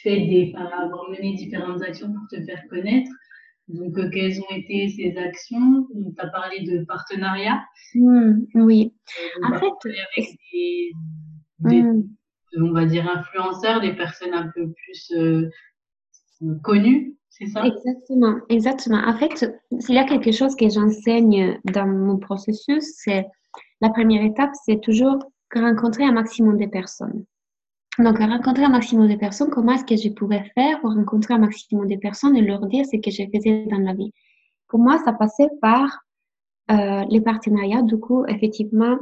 fait 0.03 0.27
des, 0.27 0.53
avoir 0.57 1.11
mené 1.11 1.35
différentes 1.35 1.83
actions 1.83 2.13
pour 2.13 2.27
te 2.31 2.45
faire 2.45 2.63
connaître. 2.69 3.11
Donc, 3.69 3.95
quelles 4.11 4.41
ont 4.41 4.57
été 4.57 4.89
ces 4.89 5.17
actions? 5.17 5.87
Tu 5.95 6.13
as 6.19 6.27
parlé 6.29 6.63
de 6.65 6.85
partenariat. 6.85 7.63
Hmm, 7.95 8.41
oui. 8.55 8.93
en 9.45 9.59
fait, 9.59 9.91
avec 10.17 10.39
des, 10.53 10.91
hmm 11.63 12.03
on 12.57 12.73
va 12.73 12.85
dire, 12.85 13.09
influenceurs, 13.09 13.81
des 13.81 13.95
personnes 13.95 14.35
un 14.35 14.49
peu 14.49 14.73
plus 14.73 15.13
euh, 15.13 15.49
connues, 16.63 17.17
c'est 17.29 17.47
ça? 17.47 17.65
Exactement, 17.65 18.37
exactement. 18.49 19.01
En 19.07 19.17
fait, 19.17 19.47
s'il 19.79 19.95
y 19.95 19.99
a 19.99 20.05
quelque 20.05 20.33
chose 20.33 20.57
que 20.57 20.69
j'enseigne 20.69 21.59
dans 21.65 21.87
mon 21.87 22.19
processus, 22.19 22.85
c'est 22.97 23.27
la 23.81 23.91
première 23.91 24.23
étape, 24.23 24.51
c'est 24.65 24.81
toujours 24.81 25.19
rencontrer 25.55 26.05
un 26.05 26.13
maximum 26.13 26.59
de 26.59 26.67
personnes. 26.67 27.25
Donc, 27.99 28.19
rencontrer 28.19 28.65
un 28.65 28.71
maximum 28.71 29.09
de 29.09 29.17
personnes, 29.17 29.51
comment 29.51 29.73
est-ce 29.73 29.85
que 29.85 29.97
je 29.97 30.09
pouvais 30.09 30.45
faire 30.55 30.81
pour 30.81 30.95
rencontrer 30.95 31.35
un 31.35 31.39
maximum 31.39 31.89
de 31.89 31.97
personnes 31.97 32.37
et 32.37 32.43
leur 32.43 32.67
dire 32.67 32.85
ce 32.85 32.97
que 32.97 33.11
je 33.11 33.23
faisais 33.35 33.67
dans 33.71 33.79
la 33.79 33.95
vie? 33.95 34.13
Pour 34.69 34.79
moi, 34.79 34.99
ça 35.05 35.13
passait 35.13 35.49
par 35.61 36.05
euh, 36.71 37.05
les 37.09 37.21
partenariats. 37.21 37.83
Du 37.83 37.99
coup, 37.99 38.25
effectivement, 38.27 38.97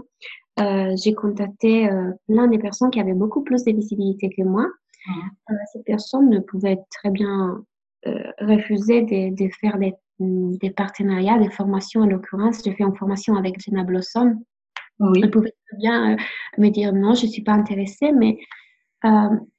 euh, 0.60 0.96
j'ai 0.96 1.14
contacté 1.14 1.88
euh, 1.88 2.10
plein 2.26 2.48
de 2.48 2.56
personnes 2.56 2.90
qui 2.90 3.00
avaient 3.00 3.14
beaucoup 3.14 3.42
plus 3.42 3.64
de 3.64 3.72
visibilité 3.72 4.30
que 4.30 4.42
moi. 4.42 4.66
Euh, 5.08 5.54
ces 5.72 5.82
personnes 5.84 6.28
ne 6.30 6.40
pouvaient 6.40 6.78
très 6.90 7.10
bien 7.10 7.62
refuser 8.40 9.02
de, 9.02 9.34
de 9.34 9.50
faire 9.60 9.76
des, 9.76 9.92
des, 10.20 10.70
partenariats, 10.70 11.38
des 11.38 11.50
formations. 11.50 12.02
En 12.02 12.06
l'occurrence, 12.06 12.62
j'ai 12.64 12.72
fait 12.72 12.84
une 12.84 12.94
formation 12.94 13.34
avec 13.36 13.60
Jenna 13.60 13.84
Blossom. 13.84 14.42
Oui. 15.00 15.20
Elle 15.22 15.30
pouvait 15.30 15.52
très 15.68 15.76
bien 15.76 16.16
me 16.56 16.68
dire 16.70 16.92
non, 16.92 17.14
je 17.14 17.26
ne 17.26 17.30
suis 17.30 17.42
pas 17.42 17.52
intéressée, 17.52 18.12
mais 18.12 18.38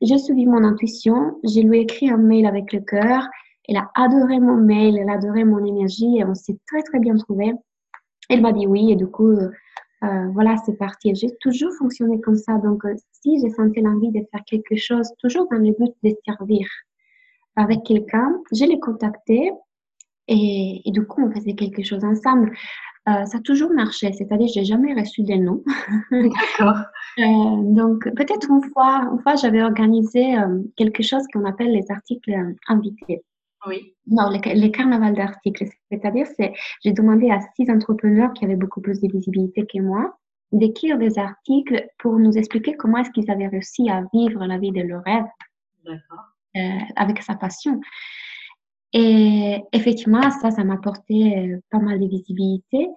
j'ai 0.01 0.17
suivi 0.17 0.45
mon 0.45 0.63
intuition. 0.63 1.37
Je 1.43 1.59
lui 1.59 1.79
ai 1.79 1.81
écrit 1.81 2.09
un 2.09 2.17
mail 2.17 2.45
avec 2.45 2.71
le 2.73 2.79
cœur. 2.79 3.27
Elle 3.67 3.77
a 3.77 3.91
adoré 3.93 4.39
mon 4.39 4.55
mail, 4.55 4.97
elle 4.97 5.09
a 5.09 5.13
adoré 5.13 5.43
mon 5.43 5.63
énergie 5.63 6.17
et 6.17 6.23
on 6.23 6.33
s'est 6.33 6.57
très 6.67 6.81
très 6.81 6.99
bien 6.99 7.15
trouvé. 7.17 7.53
Elle 8.29 8.41
m'a 8.41 8.53
dit 8.53 8.67
oui 8.67 8.91
et 8.91 8.95
du 8.95 9.07
coup, 9.07 9.37
euh, 10.03 10.29
voilà, 10.33 10.55
c'est 10.65 10.77
parti. 10.77 11.13
J'ai 11.13 11.35
toujours 11.41 11.73
fonctionné 11.77 12.21
comme 12.21 12.37
ça. 12.37 12.57
Donc, 12.57 12.85
euh, 12.85 12.95
si 13.21 13.39
j'ai 13.41 13.49
senti 13.49 13.81
l'envie 13.81 14.11
de 14.11 14.21
faire 14.31 14.43
quelque 14.45 14.75
chose, 14.77 15.11
toujours 15.19 15.47
dans 15.51 15.57
le 15.57 15.71
but 15.77 15.93
de 16.03 16.15
servir 16.25 16.67
avec 17.55 17.83
quelqu'un, 17.83 18.39
je 18.53 18.63
l'ai 18.63 18.79
contacté 18.79 19.51
et, 20.27 20.81
et, 20.85 20.91
du 20.91 21.05
coup, 21.05 21.21
on 21.23 21.31
faisait 21.31 21.55
quelque 21.55 21.83
chose 21.83 22.05
ensemble. 22.05 22.51
Euh, 23.09 23.25
ça 23.25 23.39
a 23.39 23.41
toujours 23.41 23.71
marché, 23.71 24.11
c'est-à-dire 24.13 24.47
j'ai 24.47 24.63
jamais 24.63 24.93
reçu 24.93 25.23
des 25.23 25.37
noms. 25.37 25.63
D'accord. 26.11 26.77
euh, 27.17 27.73
donc 27.73 28.03
peut-être 28.15 28.49
une 28.51 28.61
fois, 28.71 29.09
une 29.11 29.19
fois 29.21 29.35
j'avais 29.35 29.63
organisé 29.63 30.35
quelque 30.75 31.01
chose 31.01 31.23
qu'on 31.33 31.45
appelle 31.45 31.71
les 31.71 31.89
articles 31.89 32.31
invités. 32.67 33.23
Oui. 33.67 33.95
Non, 34.07 34.29
les, 34.29 34.53
les 34.53 34.71
carnavals 34.71 35.15
d'articles. 35.15 35.65
C'est-à-dire, 35.91 36.27
c'est, 36.37 36.53
j'ai 36.83 36.93
demandé 36.93 37.29
à 37.29 37.39
six 37.55 37.69
entrepreneurs 37.69 38.33
qui 38.33 38.45
avaient 38.45 38.55
beaucoup 38.55 38.81
plus 38.81 39.01
de 39.01 39.11
visibilité 39.11 39.65
que 39.65 39.79
moi 39.81 40.17
d'écrire 40.51 40.97
des 40.97 41.19
articles 41.19 41.87
pour 41.99 42.17
nous 42.17 42.37
expliquer 42.37 42.75
comment 42.75 42.97
est-ce 42.97 43.11
qu'ils 43.11 43.29
avaient 43.29 43.47
réussi 43.47 43.89
à 43.89 44.03
vivre 44.13 44.45
la 44.45 44.57
vie 44.57 44.71
de 44.71 44.81
leur 44.81 45.03
rêve 45.03 45.25
euh, 45.87 46.59
avec 46.95 47.21
sa 47.21 47.35
passion. 47.35 47.79
Et 48.93 49.61
effectivement, 49.71 50.31
ça, 50.31 50.51
ça 50.51 50.63
m'a 50.63 50.73
apporté 50.75 51.37
euh, 51.37 51.59
pas 51.69 51.79
mal 51.79 51.99
de 51.99 52.07
visibilité. 52.07 52.87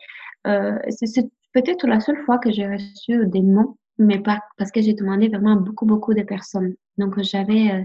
Euh, 0.46 0.78
c'est, 0.88 1.30
peut-être 1.52 1.86
la 1.86 2.00
seule 2.00 2.16
fois 2.24 2.38
que 2.38 2.50
j'ai 2.50 2.66
reçu 2.66 3.26
des 3.26 3.42
noms, 3.42 3.76
mais 3.98 4.18
pas 4.18 4.40
parce 4.56 4.70
que 4.70 4.80
j'ai 4.80 4.94
demandé 4.94 5.28
vraiment 5.28 5.56
beaucoup, 5.56 5.84
beaucoup 5.84 6.14
de 6.14 6.22
personnes. 6.22 6.74
Donc, 6.96 7.20
j'avais 7.22 7.72
euh, 7.72 7.84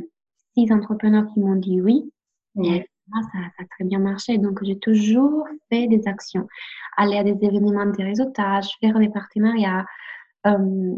six 0.58 0.72
entrepreneurs 0.72 1.26
qui 1.34 1.42
m'ont 1.42 1.58
dit 1.58 1.82
oui. 1.82 2.10
Et 2.64 2.86
ça, 3.12 3.40
a 3.60 3.66
très 3.66 3.86
bien 3.86 4.00
marché. 4.00 4.38
Donc, 4.38 4.64
j'ai 4.64 4.78
toujours 4.80 5.48
fait 5.70 5.88
des 5.88 6.08
actions. 6.08 6.48
Aller 6.98 7.18
à 7.18 7.24
des 7.24 7.38
événements 7.46 7.86
de 7.86 8.04
réseautage, 8.04 8.68
faire 8.80 9.00
des 9.00 9.10
partenariats. 9.10 9.86
Euh, 10.46 10.96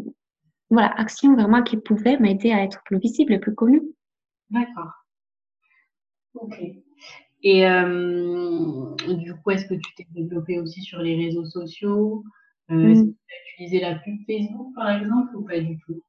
voilà, 0.69 0.93
actions 0.99 1.33
vraiment 1.35 1.63
qui 1.63 1.77
pouvaient 1.77 2.17
m'aider 2.19 2.51
à 2.51 2.63
être 2.63 2.81
plus 2.85 2.99
visible 2.99 3.33
et 3.33 3.39
plus 3.39 3.55
connue. 3.55 3.81
D'accord. 4.49 4.91
Ok. 6.35 6.59
Et 7.41 7.67
euh, 7.67 8.95
du 9.07 9.33
coup, 9.35 9.51
est-ce 9.51 9.65
que 9.65 9.75
tu 9.75 9.95
t'es 9.95 10.07
développée 10.11 10.59
aussi 10.59 10.81
sur 10.81 10.99
les 10.99 11.15
réseaux 11.15 11.45
sociaux? 11.45 12.23
Euh, 12.71 12.89
Est-ce 12.89 13.01
que 13.03 13.07
tu 13.07 13.13
as 13.13 13.53
utilisé 13.53 13.79
la 13.79 13.95
pub 13.95 14.17
Facebook, 14.27 14.75
par 14.75 14.89
exemple, 14.91 15.35
ou 15.35 15.43
pas 15.43 15.59
du 15.59 15.79
tout? 15.79 16.03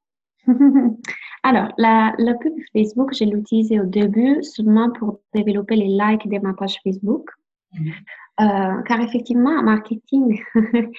Alors, 1.43 1.69
la, 1.77 2.13
la 2.17 2.35
pub 2.35 2.53
Facebook, 2.73 3.13
je 3.13 3.23
l'ai 3.23 3.35
utilisée 3.35 3.79
au 3.79 3.85
début 3.85 4.43
seulement 4.43 4.91
pour 4.91 5.19
développer 5.33 5.75
les 5.75 5.87
likes 5.87 6.27
de 6.27 6.39
ma 6.39 6.53
page 6.53 6.77
Facebook. 6.83 7.29
Mhm. 7.73 7.93
Euh, 8.41 8.81
car 8.83 9.01
effectivement, 9.01 9.51
en 9.51 9.63
marketing, 9.63 10.41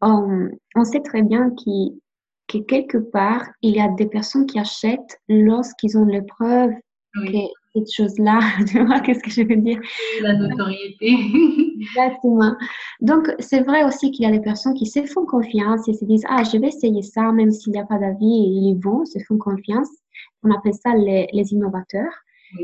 on, 0.00 0.48
on, 0.74 0.84
sait 0.84 1.00
très 1.00 1.22
bien 1.22 1.50
que 1.50 2.58
quelque 2.58 2.98
part, 2.98 3.46
il 3.62 3.76
y 3.76 3.80
a 3.80 3.88
des 3.88 4.06
personnes 4.06 4.46
qui 4.46 4.58
achètent 4.58 5.20
lorsqu'ils 5.28 5.96
ont 5.96 6.04
le 6.04 6.24
preuve 6.24 6.72
que 7.14 7.59
cette 7.74 7.92
chose-là, 7.92 8.40
tu 8.68 8.84
vois, 8.84 9.00
qu'est-ce 9.00 9.22
que 9.22 9.30
je 9.30 9.42
veux 9.42 9.56
dire? 9.56 9.80
La 10.22 10.34
notoriété. 10.34 11.08
Exactement. 11.80 12.54
Donc, 13.00 13.30
c'est 13.38 13.62
vrai 13.62 13.84
aussi 13.84 14.10
qu'il 14.10 14.24
y 14.24 14.28
a 14.28 14.32
des 14.32 14.40
personnes 14.40 14.74
qui 14.74 14.86
se 14.86 15.04
font 15.04 15.26
confiance 15.26 15.88
et 15.88 15.94
se 15.94 16.04
disent, 16.04 16.24
ah, 16.28 16.42
je 16.44 16.58
vais 16.58 16.68
essayer 16.68 17.02
ça, 17.02 17.32
même 17.32 17.50
s'il 17.50 17.72
n'y 17.72 17.80
a 17.80 17.86
pas 17.86 17.98
d'avis, 17.98 18.26
ils 18.26 18.78
vont, 18.82 19.04
se 19.04 19.18
font 19.26 19.38
confiance. 19.38 19.88
On 20.42 20.50
appelle 20.50 20.74
ça 20.74 20.94
les, 20.94 21.28
les 21.32 21.52
innovateurs. 21.52 22.12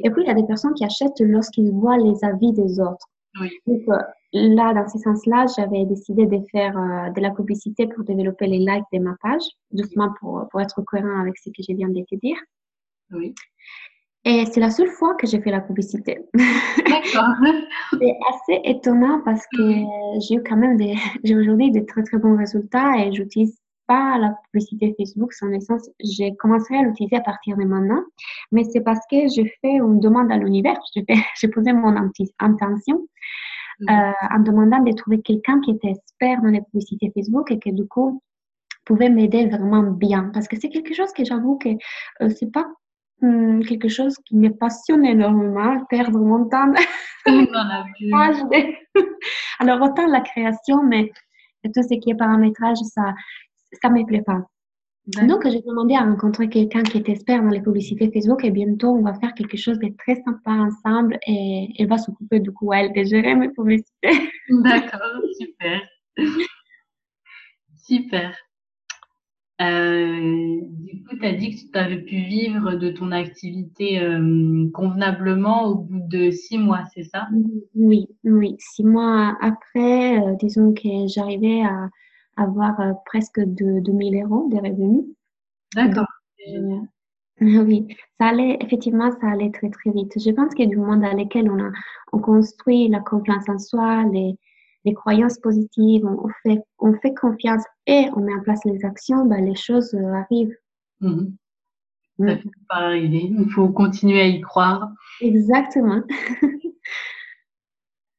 Et 0.03 0.11
puis, 0.11 0.23
il 0.23 0.27
y 0.27 0.31
a 0.31 0.35
des 0.35 0.47
personnes 0.47 0.75
qui 0.75 0.85
achètent 0.85 1.21
lorsqu'ils 1.21 1.71
voient 1.71 1.99
les 1.99 2.25
avis 2.25 2.53
des 2.53 2.81
autres. 2.81 3.07
Oui. 3.41 3.51
Donc, 3.67 3.83
euh, 3.89 3.99
là, 4.33 4.75
dans 4.75 4.89
ce 4.89 4.99
sens-là, 4.99 5.47
j'avais 5.57 5.85
décidé 5.85 6.27
de 6.27 6.39
faire 6.51 6.77
euh, 6.77 7.11
de 7.11 7.21
la 7.21 7.31
publicité 7.31 7.87
pour 7.87 8.05
développer 8.05 8.47
les 8.47 8.59
likes 8.59 8.85
de 8.93 8.99
ma 8.99 9.15
page, 9.23 9.43
justement 9.73 10.13
pour, 10.19 10.49
pour 10.51 10.61
être 10.61 10.83
cohérent 10.83 11.21
avec 11.21 11.37
ce 11.39 11.51
que 11.51 11.63
je 11.63 11.75
viens 11.75 11.89
de 11.89 12.03
te 12.11 12.17
dire. 12.17 12.37
Oui. 13.13 13.35
Et 14.27 14.45
c'est 14.47 14.59
la 14.59 14.71
seule 14.71 14.91
fois 14.91 15.15
que 15.15 15.27
j'ai 15.29 15.41
fait 15.41 15.53
la 15.53 15.61
publicité. 15.61 16.19
D'accord. 16.35 17.31
c'est 17.93 18.19
assez 18.29 18.61
étonnant 18.65 19.21
parce 19.25 19.45
que 19.57 19.63
j'ai 20.19 20.35
eu 20.35 20.43
quand 20.43 20.57
même 20.57 20.77
des, 20.77 20.97
j'ai 21.25 21.37
aujourd'hui 21.37 21.71
de 21.71 21.81
très 21.81 22.03
très 22.03 22.19
bons 22.19 22.37
résultats 22.37 22.99
et 22.99 23.13
j'utilise 23.13 23.57
pas 23.87 24.19
la 24.19 24.35
publicité 24.51 24.97
Facebook 24.99 25.33
sans 25.33 25.49
essence. 25.51 25.89
J'ai 26.01 26.35
commencé 26.35 26.75
à 26.75 26.83
l'utiliser 26.83 27.15
à 27.15 27.21
partir 27.21 27.57
de 27.57 27.63
maintenant, 27.63 28.03
mais 28.51 28.65
c'est 28.65 28.81
parce 28.81 28.99
que 29.09 29.29
je 29.29 29.43
fais 29.61 29.77
une 29.77 30.01
demande 30.01 30.33
à 30.33 30.39
l'univers. 30.39 30.79
J'ai 31.41 31.49
posé 31.49 31.73
mon 31.73 31.95
intention 32.41 33.07
euh, 33.89 34.13
en 34.35 34.41
demandant 34.41 34.81
de 34.81 34.93
trouver 34.93 35.21
quelqu'un 35.21 35.61
qui 35.61 35.71
était 35.71 35.91
expert 35.91 36.43
dans 36.43 36.49
les 36.49 36.63
publicités 36.63 37.13
Facebook 37.15 37.53
et 37.53 37.61
que 37.61 37.71
du 37.71 37.87
coup 37.87 38.21
pouvait 38.85 39.09
m'aider 39.09 39.47
vraiment 39.47 39.83
bien 39.85 40.31
parce 40.35 40.49
que 40.49 40.57
c'est 40.59 40.69
quelque 40.69 40.95
chose 40.95 41.13
que 41.13 41.25
j'avoue 41.25 41.59
que 41.59 41.69
euh, 42.23 42.31
c'est 42.31 42.51
pas 42.51 42.67
Hmm, 43.23 43.63
quelque 43.63 43.89
chose 43.89 44.15
qui 44.27 44.37
me 44.37 44.51
passionne 44.51 45.05
énormément, 45.05 45.85
perdre 45.87 46.19
mon 46.19 46.49
temps. 46.49 46.73
Alors, 49.59 49.83
autant 49.83 50.07
la 50.07 50.21
création, 50.21 50.83
mais 50.83 51.11
tout 51.65 51.83
ce 51.83 51.99
qui 51.99 52.11
est 52.11 52.15
paramétrage, 52.15 52.79
ça 52.79 53.15
ça 53.83 53.91
me 53.91 54.05
plaît 54.05 54.23
pas. 54.23 54.47
Donc, 55.07 55.49
j'ai 55.49 55.63
demandé 55.63 55.95
à 55.95 56.01
rencontrer 56.01 56.49
quelqu'un 56.49 56.83
qui 56.83 56.99
est 56.99 57.09
expert 57.09 57.41
dans 57.41 57.51
les 57.51 57.63
publicités 57.63 58.11
Facebook 58.13 58.45
et 58.45 58.51
bientôt, 58.51 58.89
on 58.89 59.03
va 59.03 59.15
faire 59.15 59.35
quelque 59.35 59.57
chose 59.57 59.79
de 59.79 59.89
très 59.99 60.17
sympa 60.17 60.51
ensemble 60.51 61.17
et 61.29 61.69
elle 61.79 61.87
va 61.87 61.97
s'occuper 61.97 62.41
du 62.41 62.51
coup, 62.51 62.73
elle, 62.73 62.93
de 62.93 63.05
gérer 63.05 63.37
mes 63.37 63.51
publicités. 63.51 64.31
D'accord, 64.49 65.23
super. 65.39 65.81
super. 67.77 68.37
Euh, 69.63 70.61
du 70.63 71.03
coup, 71.03 71.17
tu 71.19 71.27
as 71.27 71.33
dit 71.33 71.51
que 71.51 71.73
tu 71.73 71.79
avais 71.79 72.03
pu 72.03 72.17
vivre 72.17 72.75
de 72.75 72.91
ton 72.91 73.11
activité 73.11 74.01
euh, 74.01 74.69
convenablement 74.75 75.65
au 75.65 75.77
bout 75.77 76.07
de 76.09 76.31
six 76.31 76.59
mois, 76.59 76.85
c'est 76.95 77.05
ça? 77.05 77.27
Oui, 77.75 78.07
oui. 78.25 78.57
Six 78.59 78.85
mois 78.85 79.37
après, 79.41 80.21
euh, 80.21 80.35
disons 80.39 80.75
que 80.75 81.07
j'arrivais 81.07 81.63
à 81.63 81.89
avoir 82.37 82.77
presque 83.07 83.41
de 83.41 83.81
2000 83.81 84.23
euros 84.25 84.49
de 84.51 84.57
revenus. 84.57 85.05
D'accord. 85.75 86.07
oui, 87.41 87.87
ça 88.21 88.27
allait, 88.27 88.59
effectivement, 88.61 89.11
ça 89.21 89.31
allait 89.31 89.51
très, 89.51 89.71
très 89.71 89.91
vite. 89.91 90.13
Je 90.17 90.31
pense 90.33 90.55
que 90.55 90.65
du 90.65 90.77
monde 90.77 91.01
dans 91.01 91.17
lequel 91.17 91.51
on 91.51 91.59
a 91.65 91.71
on 92.13 92.19
construit 92.19 92.89
la 92.89 93.01
confiance 93.01 93.49
en 93.49 93.59
soi, 93.59 94.05
les, 94.13 94.37
les 94.87 94.95
croyances 94.95 95.39
positives, 95.39 96.07
on, 96.07 96.29
fait, 96.43 96.63
on 96.79 96.95
fait 97.01 97.13
confiance 97.13 97.65
et 97.87 98.07
on 98.15 98.21
met 98.21 98.33
en 98.33 98.41
place 98.41 98.61
les 98.65 98.85
actions, 98.85 99.27
ben, 99.27 99.45
les 99.45 99.57
choses 99.57 99.93
euh, 99.95 100.13
arrivent. 100.15 100.57
Mhm. 101.01 101.37
Ça 102.19 102.37
pas 102.71 102.77
arriver. 102.77 103.31
Il 103.39 103.51
faut 103.51 103.69
continuer 103.69 104.21
à 104.21 104.27
y 104.27 104.41
croire. 104.41 104.89
Exactement. 105.21 106.03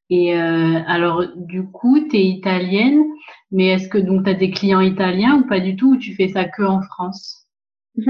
et 0.10 0.38
euh, 0.38 0.80
alors, 0.86 1.26
du 1.36 1.64
coup, 1.64 2.00
tu 2.08 2.18
es 2.18 2.26
italienne, 2.26 3.06
mais 3.50 3.68
est-ce 3.68 3.88
que 3.88 3.98
donc 3.98 4.26
tu 4.26 4.30
as 4.30 4.36
des 4.36 4.52
clients 4.52 4.82
italiens 4.82 5.38
ou 5.38 5.48
pas 5.48 5.60
du 5.60 5.76
tout, 5.76 5.94
ou 5.94 5.98
tu 5.98 6.14
fais 6.14 6.28
ça 6.28 6.46
que 6.46 6.62
en 6.62 6.82
France? 6.82 7.48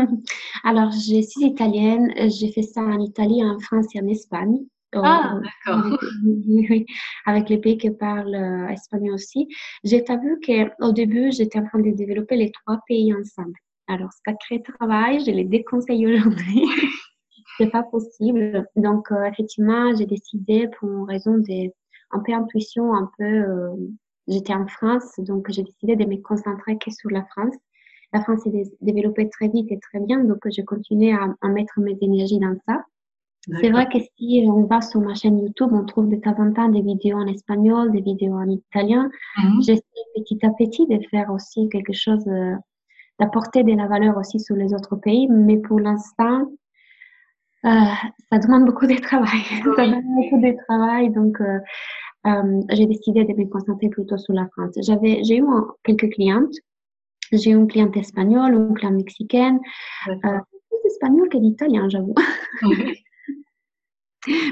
Alors, 0.65 0.91
je 0.91 1.21
suis 1.21 1.45
italienne, 1.45 2.11
j'ai 2.27 2.51
fait 2.51 2.63
ça 2.63 2.81
en 2.81 2.99
Italie, 2.99 3.41
en 3.45 3.59
France 3.59 3.85
et 3.95 4.01
en 4.01 4.07
Espagne. 4.07 4.65
Ah, 4.93 5.39
d'accord. 5.43 5.99
Oui, 6.23 6.85
avec 7.25 7.49
les 7.49 7.57
pays 7.57 7.77
qui 7.77 7.91
parlent 7.91 8.35
euh, 8.35 8.69
espagnol 8.69 9.15
aussi. 9.15 9.47
J'ai 9.83 10.03
vu 10.23 10.39
qu'au 10.45 10.91
début, 10.91 11.31
j'étais 11.31 11.59
en 11.59 11.65
train 11.65 11.79
de 11.79 11.91
développer 11.91 12.37
les 12.37 12.51
trois 12.51 12.79
pays 12.87 13.13
ensemble. 13.13 13.53
Alors, 13.87 14.09
sacré 14.25 14.61
travail, 14.61 15.23
je 15.25 15.31
les 15.31 15.45
déconseille 15.45 16.07
aujourd'hui. 16.07 16.65
c'est 17.57 17.71
pas 17.71 17.83
possible. 17.83 18.67
Donc, 18.75 19.11
euh, 19.11 19.25
effectivement, 19.25 19.95
j'ai 19.95 20.05
décidé 20.05 20.69
pour 20.79 21.07
raison 21.07 21.37
des, 21.37 21.73
un 22.11 22.19
peu 22.19 22.33
intuition, 22.33 22.93
un 22.93 23.09
peu, 23.17 23.23
euh, 23.23 23.75
j'étais 24.27 24.53
en 24.53 24.67
France, 24.67 25.13
donc 25.19 25.49
j'ai 25.49 25.63
décidé 25.63 25.95
de 25.95 26.05
me 26.05 26.21
concentrer 26.21 26.77
que 26.77 26.91
sur 26.91 27.09
la 27.09 27.25
France. 27.25 27.55
La 28.13 28.21
France 28.23 28.41
s'est 28.43 28.63
développée 28.81 29.29
très 29.29 29.49
vite 29.49 29.71
et 29.71 29.79
très 29.79 29.99
bien, 29.99 30.23
donc 30.23 30.39
j'ai 30.49 30.63
continué 30.63 31.11
à, 31.11 31.35
à 31.41 31.47
mettre 31.49 31.79
mes 31.79 31.97
énergies 32.01 32.39
dans 32.39 32.55
ça. 32.65 32.83
C'est 33.61 33.69
vrai 33.69 33.87
que 33.87 33.99
si 33.99 34.45
on 34.47 34.65
va 34.65 34.81
sur 34.81 34.99
ma 34.99 35.15
chaîne 35.15 35.39
YouTube, 35.39 35.69
on 35.71 35.85
trouve 35.85 36.09
de 36.09 36.17
temps 36.17 36.35
en 36.37 36.51
temps 36.51 36.67
des 36.69 36.81
vidéos 36.81 37.17
en 37.17 37.27
espagnol, 37.27 37.91
des 37.91 38.01
vidéos 38.01 38.35
en 38.35 38.49
italien. 38.49 39.09
Mhm. 39.37 39.61
J'essaie 39.61 39.83
petit 40.15 40.45
à 40.45 40.49
petit 40.51 40.85
de 40.85 40.99
faire 41.09 41.31
aussi 41.31 41.69
quelque 41.69 41.93
chose, 41.93 42.27
euh, 42.27 42.55
d'apporter 43.19 43.63
de 43.63 43.73
la 43.73 43.87
valeur 43.87 44.17
aussi 44.17 44.39
sur 44.39 44.55
les 44.55 44.73
autres 44.73 44.95
pays, 44.97 45.27
mais 45.29 45.57
pour 45.57 45.79
l'instant, 45.79 46.51
euh, 47.65 47.69
ça 48.31 48.39
demande 48.39 48.65
beaucoup 48.65 48.85
de 48.85 48.95
travail. 48.95 49.41
ça 49.77 49.85
demande 49.85 50.03
beaucoup 50.03 50.41
de 50.41 50.55
travail, 50.67 51.09
donc 51.11 51.39
euh, 51.41 51.59
euh, 52.27 52.61
j'ai 52.71 52.85
décidé 52.85 53.23
de 53.23 53.33
me 53.33 53.45
concentrer 53.45 53.89
plutôt 53.89 54.17
sur 54.17 54.33
la 54.33 54.47
France. 54.49 54.75
J'avais, 54.81 55.23
j'ai 55.23 55.37
eu 55.37 55.45
quelques 55.83 56.11
clientes. 56.13 56.53
J'ai 57.31 57.51
eu 57.51 57.55
une 57.55 57.67
cliente 57.67 57.95
espagnole, 57.97 58.53
une 58.53 58.73
cliente 58.73 58.95
mexicaine, 58.95 59.59
euh, 60.07 60.13
plus 60.69 60.79
espagnol 60.85 61.27
que 61.29 61.37
d'italien, 61.37 61.89
j'avoue. 61.89 62.15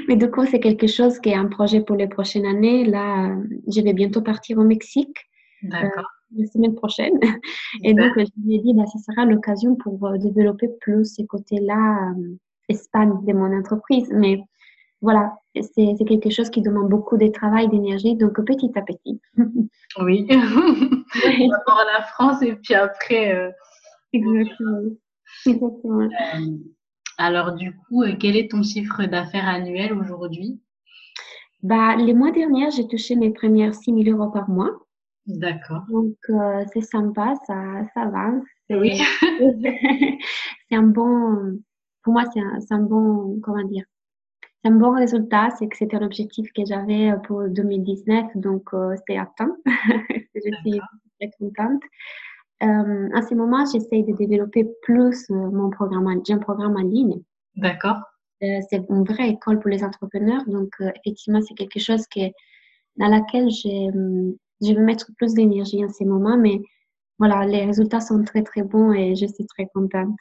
Mais 0.08 0.16
du 0.16 0.30
coup, 0.30 0.44
c'est 0.46 0.60
quelque 0.60 0.86
chose 0.86 1.18
qui 1.18 1.30
est 1.30 1.34
un 1.34 1.46
projet 1.46 1.80
pour 1.80 1.96
les 1.96 2.08
prochaines 2.08 2.46
années. 2.46 2.84
Là, 2.84 3.36
je 3.68 3.80
vais 3.80 3.92
bientôt 3.92 4.22
partir 4.22 4.58
au 4.58 4.64
Mexique. 4.64 5.16
Euh, 5.64 5.88
la 6.36 6.46
semaine 6.46 6.74
prochaine. 6.74 7.18
Et 7.84 7.94
donc, 7.94 8.12
je 8.16 8.24
lui 8.44 8.56
ai 8.56 8.58
dit, 8.60 8.74
bah, 8.74 8.84
ce 8.86 8.98
sera 8.98 9.24
l'occasion 9.24 9.76
pour 9.76 10.04
euh, 10.06 10.18
développer 10.18 10.68
plus 10.80 11.04
ces 11.04 11.26
côtés-là, 11.26 12.12
euh, 12.18 12.36
Espagne 12.68 13.12
de 13.24 13.32
mon 13.32 13.56
entreprise. 13.56 14.08
Mais 14.12 14.40
voilà, 15.00 15.34
c'est 15.54 15.94
quelque 16.06 16.30
chose 16.30 16.50
qui 16.50 16.62
demande 16.62 16.88
beaucoup 16.88 17.16
de 17.16 17.28
travail, 17.28 17.68
d'énergie, 17.68 18.16
donc 18.16 18.44
petit 18.44 18.72
à 18.74 18.82
petit. 18.82 19.20
oui. 20.00 20.26
D'abord 20.28 21.82
la 21.94 22.02
France 22.02 22.42
et 22.42 22.54
puis 22.56 22.74
après. 22.74 23.54
Exactement. 24.12 24.80
Exactement. 25.46 26.08
Alors, 27.18 27.52
du 27.52 27.74
coup, 27.74 28.02
euh, 28.02 28.14
quel 28.18 28.36
est 28.36 28.50
ton 28.50 28.62
chiffre 28.62 29.04
d'affaires 29.04 29.48
annuel 29.48 29.92
aujourd'hui? 29.92 30.60
Bah, 31.62 31.96
Les 31.96 32.14
mois 32.14 32.30
derniers, 32.30 32.70
j'ai 32.70 32.86
touché 32.86 33.16
mes 33.16 33.30
premières 33.30 33.74
6 33.74 34.04
000 34.04 34.16
euros 34.16 34.30
par 34.30 34.48
mois. 34.50 34.70
D'accord. 35.26 35.84
Donc, 35.90 36.16
euh, 36.30 36.64
c'est 36.72 36.82
sympa, 36.82 37.34
ça, 37.46 37.54
ça 37.94 38.06
va. 38.06 38.32
Oui. 38.70 39.00
c'est 40.68 40.76
un 40.76 40.82
bon, 40.82 41.58
pour 42.02 42.12
moi, 42.12 42.24
c'est 42.32 42.40
un, 42.40 42.58
un, 42.70 42.82
bon, 42.82 43.40
comment 43.42 43.64
dire, 43.64 43.84
c'est 44.62 44.70
un 44.70 44.76
bon 44.76 44.92
résultat. 44.92 45.48
C'est 45.58 45.68
que 45.68 45.76
c'était 45.76 45.98
l'objectif 45.98 46.52
que 46.52 46.64
j'avais 46.66 47.10
euh, 47.10 47.16
pour 47.16 47.48
2019, 47.48 48.36
donc 48.36 48.70
c'est 49.08 49.16
atteint. 49.16 49.56
je 50.34 50.40
suis 50.62 50.80
très 51.18 51.30
contente. 51.38 51.82
Euh, 52.62 53.08
à 53.14 53.22
ce 53.22 53.34
moment, 53.34 53.64
j'essaye 53.66 54.04
de 54.04 54.12
développer 54.16 54.66
plus 54.82 55.30
euh, 55.30 55.34
mon 55.34 55.70
programme. 55.70 56.22
J'ai 56.26 56.34
un 56.34 56.38
programme 56.38 56.76
en 56.76 56.82
ligne. 56.82 57.20
D'accord. 57.56 57.98
Euh, 58.42 58.60
c'est 58.70 58.84
une 58.88 59.04
vraie 59.04 59.30
école 59.30 59.60
pour 59.60 59.70
les 59.70 59.84
entrepreneurs. 59.84 60.42
Donc, 60.46 60.70
effectivement, 60.80 61.40
c'est 61.42 61.54
quelque 61.54 61.78
chose 61.78 62.06
que, 62.06 62.20
dans 62.96 63.08
laquelle 63.08 63.50
je 63.50 64.74
vais 64.74 64.80
mettre 64.80 65.10
plus 65.16 65.34
d'énergie 65.34 65.84
en 65.84 65.88
ce 65.88 66.04
moment. 66.04 66.36
Mais 66.36 66.60
voilà, 67.18 67.46
les 67.46 67.64
résultats 67.64 68.00
sont 68.00 68.22
très, 68.24 68.42
très 68.42 68.62
bons 68.62 68.92
et 68.92 69.14
je 69.16 69.26
suis 69.26 69.46
très 69.46 69.66
contente. 69.74 70.16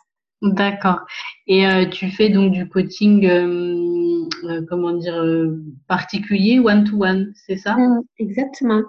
D'accord. 0.54 1.00
Et 1.48 1.68
euh, 1.68 1.86
tu 1.88 2.10
fais 2.10 2.30
donc 2.30 2.52
du 2.52 2.68
coaching, 2.70 3.26
euh, 3.26 4.28
euh, 4.44 4.66
comment 4.70 4.94
dire, 4.94 5.24
particulier, 5.88 6.60
one-to-one, 6.60 7.34
c'est 7.36 7.58
ça? 7.58 7.76
Exactement. 8.20 8.82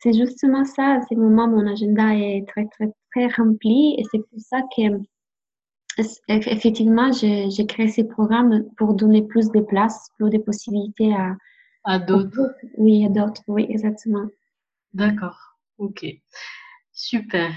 C'est 0.00 0.12
justement 0.12 0.64
ça. 0.64 0.94
À 0.94 1.00
ce 1.02 1.14
moment, 1.14 1.48
mon 1.48 1.66
agenda 1.70 2.14
est 2.14 2.46
très, 2.48 2.66
très, 2.66 2.90
très 3.10 3.26
rempli 3.28 3.94
et 3.98 4.04
c'est 4.10 4.18
pour 4.18 4.40
ça 4.40 4.62
que, 4.76 4.82
effectivement, 6.28 7.12
j'ai 7.12 7.66
créé 7.66 7.88
ces 7.88 8.04
programmes 8.04 8.64
pour 8.76 8.94
donner 8.94 9.22
plus 9.22 9.50
de 9.50 9.60
place, 9.60 10.08
plus 10.18 10.30
de 10.30 10.38
possibilités 10.38 11.12
à, 11.12 11.36
à 11.84 11.98
d'autres. 11.98 12.54
Oui, 12.78 13.04
à 13.04 13.08
d'autres, 13.08 13.42
oui, 13.48 13.66
exactement. 13.68 14.26
D'accord. 14.94 15.38
Ok. 15.78 16.06
Super. 16.92 17.50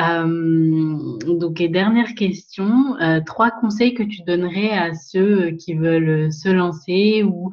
Euh, 0.00 1.18
donc, 1.18 1.60
et 1.60 1.68
dernière 1.68 2.14
question, 2.14 2.96
euh, 3.00 3.20
trois 3.24 3.50
conseils 3.50 3.92
que 3.92 4.02
tu 4.02 4.22
donnerais 4.22 4.70
à 4.70 4.94
ceux 4.94 5.42
euh, 5.42 5.56
qui 5.56 5.74
veulent 5.74 6.32
se 6.32 6.48
lancer 6.48 7.22
ou 7.22 7.50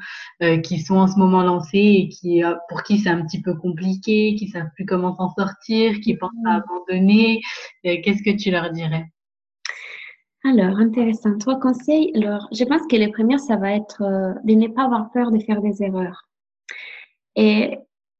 qui 0.63 0.79
sont 0.79 0.95
en 0.95 1.07
ce 1.07 1.17
moment 1.17 1.41
lancés 1.41 1.77
et 1.77 2.09
qui, 2.09 2.43
pour 2.69 2.83
qui 2.83 2.99
c'est 2.99 3.09
un 3.09 3.25
petit 3.25 3.41
peu 3.41 3.55
compliqué, 3.55 4.35
qui 4.35 4.47
savent 4.47 4.69
plus 4.75 4.85
comment 4.85 5.15
s'en 5.15 5.29
sortir, 5.29 5.99
qui 5.99 6.15
pensent 6.15 6.31
à 6.45 6.57
abandonner. 6.57 7.41
Qu'est-ce 7.83 8.23
que 8.23 8.37
tu 8.37 8.51
leur 8.51 8.71
dirais? 8.71 9.05
Alors, 10.45 10.77
intéressant. 10.77 11.37
Trois 11.39 11.59
conseils. 11.59 12.11
Alors, 12.15 12.47
je 12.51 12.63
pense 12.65 12.83
que 12.87 12.95
les 12.95 13.11
premiers, 13.11 13.39
ça 13.39 13.55
va 13.55 13.73
être 13.73 14.03
de 14.43 14.53
ne 14.53 14.67
pas 14.67 14.83
avoir 14.83 15.11
peur 15.11 15.31
de 15.31 15.39
faire 15.39 15.61
des 15.61 15.81
erreurs. 15.81 16.27
Et 17.35 17.79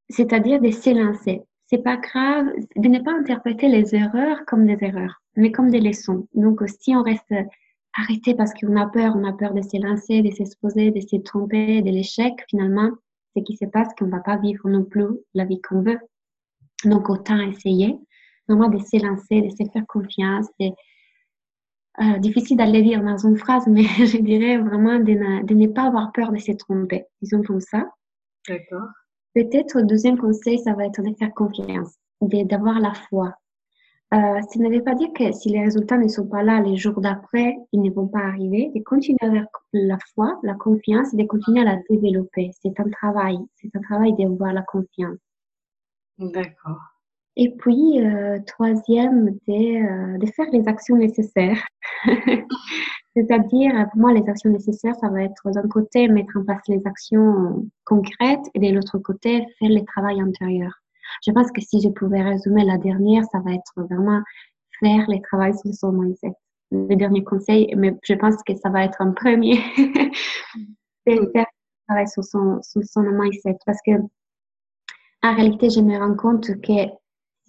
c'est-à-dire 0.10 0.60
de 0.60 0.72
s'élancer 0.72 1.44
c'est 1.68 1.84
pas 1.84 1.98
grave 1.98 2.48
de 2.76 2.88
ne 2.88 3.00
pas 3.00 3.14
interpréter 3.14 3.68
les 3.68 3.94
erreurs 3.94 4.46
comme 4.46 4.66
des 4.66 4.78
erreurs, 4.84 5.22
mais 5.36 5.52
comme 5.52 5.70
des 5.70 5.82
leçons. 5.82 6.28
Donc, 6.34 6.62
si 6.80 6.96
on 6.96 7.04
reste 7.04 7.34
arrêté 7.94 8.36
parce 8.36 8.54
qu'on 8.54 8.76
a 8.78 8.88
peur, 8.88 9.16
on 9.16 9.26
a 9.26 9.34
peur 9.34 9.54
de 9.54 9.62
s'élancer, 9.62 10.22
de 10.22 10.32
s'exposer, 10.32 10.92
de 10.92 11.02
se 11.02 11.18
tromper, 11.18 11.82
de 11.82 11.90
l'échec, 11.90 12.34
finalement, 12.50 12.92
ce 13.36 13.44
qui 13.44 13.58
se 13.58 13.66
passe 13.66 13.94
qu'on 13.98 14.08
va 14.08 14.20
pas 14.20 14.38
vivre 14.38 14.70
non 14.70 14.86
plus 14.86 15.08
la 15.34 15.44
vie 15.44 15.62
qu'on 15.62 15.82
veut. 15.82 16.00
Donc, 16.86 17.10
autant 17.10 17.40
essayer, 17.40 18.00
vraiment 18.48 18.70
de 18.70 18.80
s'élancer, 18.80 19.42
de 19.42 19.50
se 19.50 19.70
faire 19.70 19.86
confiance. 19.88 20.48
C'est 20.60 20.74
euh, 22.00 22.18
difficile 22.20 22.58
d'aller 22.58 22.82
dire 22.82 23.04
dans 23.04 23.18
une 23.18 23.38
phrase, 23.38 23.68
mais 23.68 23.84
je 24.06 24.18
dirais 24.20 24.58
vraiment 24.58 25.00
de 25.00 25.12
ne, 25.12 25.44
de 25.44 25.54
ne 25.54 25.68
pas 25.68 25.88
avoir 25.88 26.14
peur 26.14 26.32
de 26.32 26.38
se 26.38 26.54
tromper. 26.54 27.04
Disons 27.22 27.42
comme 27.42 27.60
ça. 27.60 27.90
D'accord. 28.48 28.88
Peut-être 29.38 29.82
deuxième 29.82 30.18
conseil, 30.18 30.58
ça 30.58 30.74
va 30.74 30.88
être 30.88 31.00
de 31.04 31.14
faire 31.14 31.32
confiance, 31.36 31.94
d'avoir 32.22 32.80
la 32.80 32.96
foi. 32.96 33.36
Euh, 34.12 34.42
ça 34.42 34.60
ne 34.60 34.76
veut 34.76 34.84
pas 34.84 34.96
dire 34.96 35.14
que 35.14 35.32
si 35.32 35.50
les 35.50 35.60
résultats 35.60 36.00
ne 36.00 36.08
sont 36.08 36.26
pas 36.26 36.42
là 36.42 36.60
les 36.60 36.76
jours 36.76 37.00
d'après, 37.00 37.56
ils 37.72 37.84
ne 37.84 37.92
vont 37.92 38.08
pas 38.08 38.22
arriver. 38.22 38.72
De 38.74 38.82
continuer 38.82 39.20
avec 39.22 39.46
la 39.74 40.00
foi, 40.16 40.40
la 40.42 40.56
confiance 40.56 41.14
et 41.14 41.18
de 41.18 41.24
continuer 41.28 41.62
à 41.62 41.66
la 41.66 41.78
développer. 41.88 42.50
C'est 42.64 42.80
un 42.80 42.90
travail. 42.90 43.38
C'est 43.58 43.70
un 43.76 43.82
travail 43.82 44.16
d'avoir 44.18 44.54
la 44.54 44.64
confiance. 44.64 45.20
D'accord. 46.18 46.82
Et 47.36 47.52
puis, 47.60 48.04
euh, 48.04 48.40
troisième, 48.48 49.38
de, 49.48 50.16
euh, 50.16 50.18
de 50.18 50.26
faire 50.32 50.48
les 50.52 50.68
actions 50.68 50.98
nécessaires. 50.98 51.64
C'est-à-dire, 53.18 53.72
pour 53.92 54.00
moi, 54.02 54.14
les 54.14 54.30
actions 54.30 54.52
nécessaires, 54.52 54.94
ça 55.02 55.10
va 55.10 55.24
être 55.24 55.50
d'un 55.50 55.68
côté 55.68 56.08
mettre 56.08 56.38
en 56.38 56.44
place 56.44 56.62
les 56.68 56.86
actions 56.86 57.66
concrètes 57.84 58.46
et 58.54 58.60
de 58.60 58.76
l'autre 58.76 59.00
côté 59.00 59.44
faire 59.58 59.70
le 59.70 59.84
travail 59.86 60.22
intérieur. 60.22 60.72
Je 61.26 61.32
pense 61.32 61.52
que 61.52 61.60
si 61.62 61.82
je 61.82 61.90
pouvais 61.90 62.22
résumer 62.22 62.64
la 62.64 62.78
dernière, 62.78 63.24
ça 63.32 63.40
va 63.40 63.54
être 63.54 63.74
vraiment 63.76 64.22
faire 64.80 65.04
le 65.08 65.20
travail 65.24 65.58
sur 65.58 65.74
son 65.74 65.94
mindset. 65.94 66.34
Le 66.70 66.96
dernier 66.96 67.24
conseil, 67.24 67.74
mais 67.76 67.98
je 68.04 68.14
pense 68.14 68.36
que 68.44 68.56
ça 68.56 68.70
va 68.70 68.84
être 68.84 69.02
un 69.02 69.12
premier, 69.14 69.62
c'est 71.08 71.16
faire 71.32 71.48
le 71.48 71.88
travail 71.88 72.08
sur 72.08 72.24
son, 72.24 72.62
sur 72.62 72.84
son 72.84 73.02
mindset. 73.02 73.58
Parce 73.66 73.80
que, 73.84 73.94
en 75.24 75.34
réalité, 75.34 75.72
je 75.72 75.82
me 75.82 75.98
rends 75.98 76.16
compte 76.16 76.46
que 76.62 76.86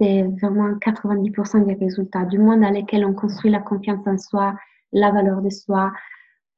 c'est 0.01 0.23
vraiment 0.41 0.71
90% 0.79 1.67
des 1.67 1.75
résultats 1.75 2.25
du 2.25 2.39
monde 2.39 2.63
dans 2.63 2.71
lequel 2.71 3.05
on 3.05 3.13
construit 3.13 3.51
la 3.51 3.61
confiance 3.61 4.07
en 4.07 4.17
soi, 4.17 4.55
la 4.93 5.11
valeur 5.11 5.43
de 5.43 5.51
soi. 5.51 5.93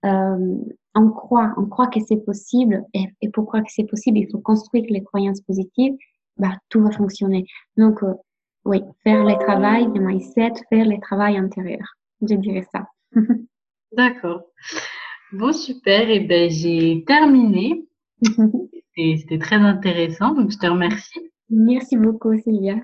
Euh, 0.04 0.56
on 0.94 1.10
croit, 1.10 1.54
on 1.56 1.66
croit 1.66 1.88
que 1.88 2.00
c'est 2.00 2.24
possible. 2.24 2.84
Et, 2.94 3.28
pourquoi 3.32 3.60
que 3.60 3.70
c'est 3.70 3.84
possible 3.84 4.18
Il 4.18 4.30
faut 4.30 4.40
construire 4.40 4.84
les 4.88 5.02
croyances 5.02 5.40
positives. 5.42 5.94
bah, 6.36 6.56
tout 6.68 6.80
va 6.82 6.90
fonctionner. 6.90 7.44
Donc, 7.76 8.02
euh, 8.02 8.14
oui, 8.64 8.82
faire 9.04 9.24
le 9.24 9.38
travail 9.38 9.90
de 9.92 10.00
mindset, 10.00 10.52
faire 10.68 10.86
le 10.86 11.00
travail 11.00 11.36
intérieur. 11.36 11.86
Je 12.22 12.34
dirais 12.34 12.66
ça. 12.72 12.86
D'accord. 13.92 14.42
Bon, 15.32 15.52
super. 15.52 16.08
Et 16.08 16.16
eh 16.16 16.20
ben, 16.20 16.50
j'ai 16.50 17.04
terminé. 17.06 17.86
C'était 18.96 19.38
très 19.38 19.56
intéressant, 19.56 20.34
donc 20.34 20.50
je 20.50 20.58
te 20.58 20.66
remercie. 20.66 21.20
Merci 21.48 21.96
beaucoup, 21.96 22.36
Sylvia. 22.38 22.76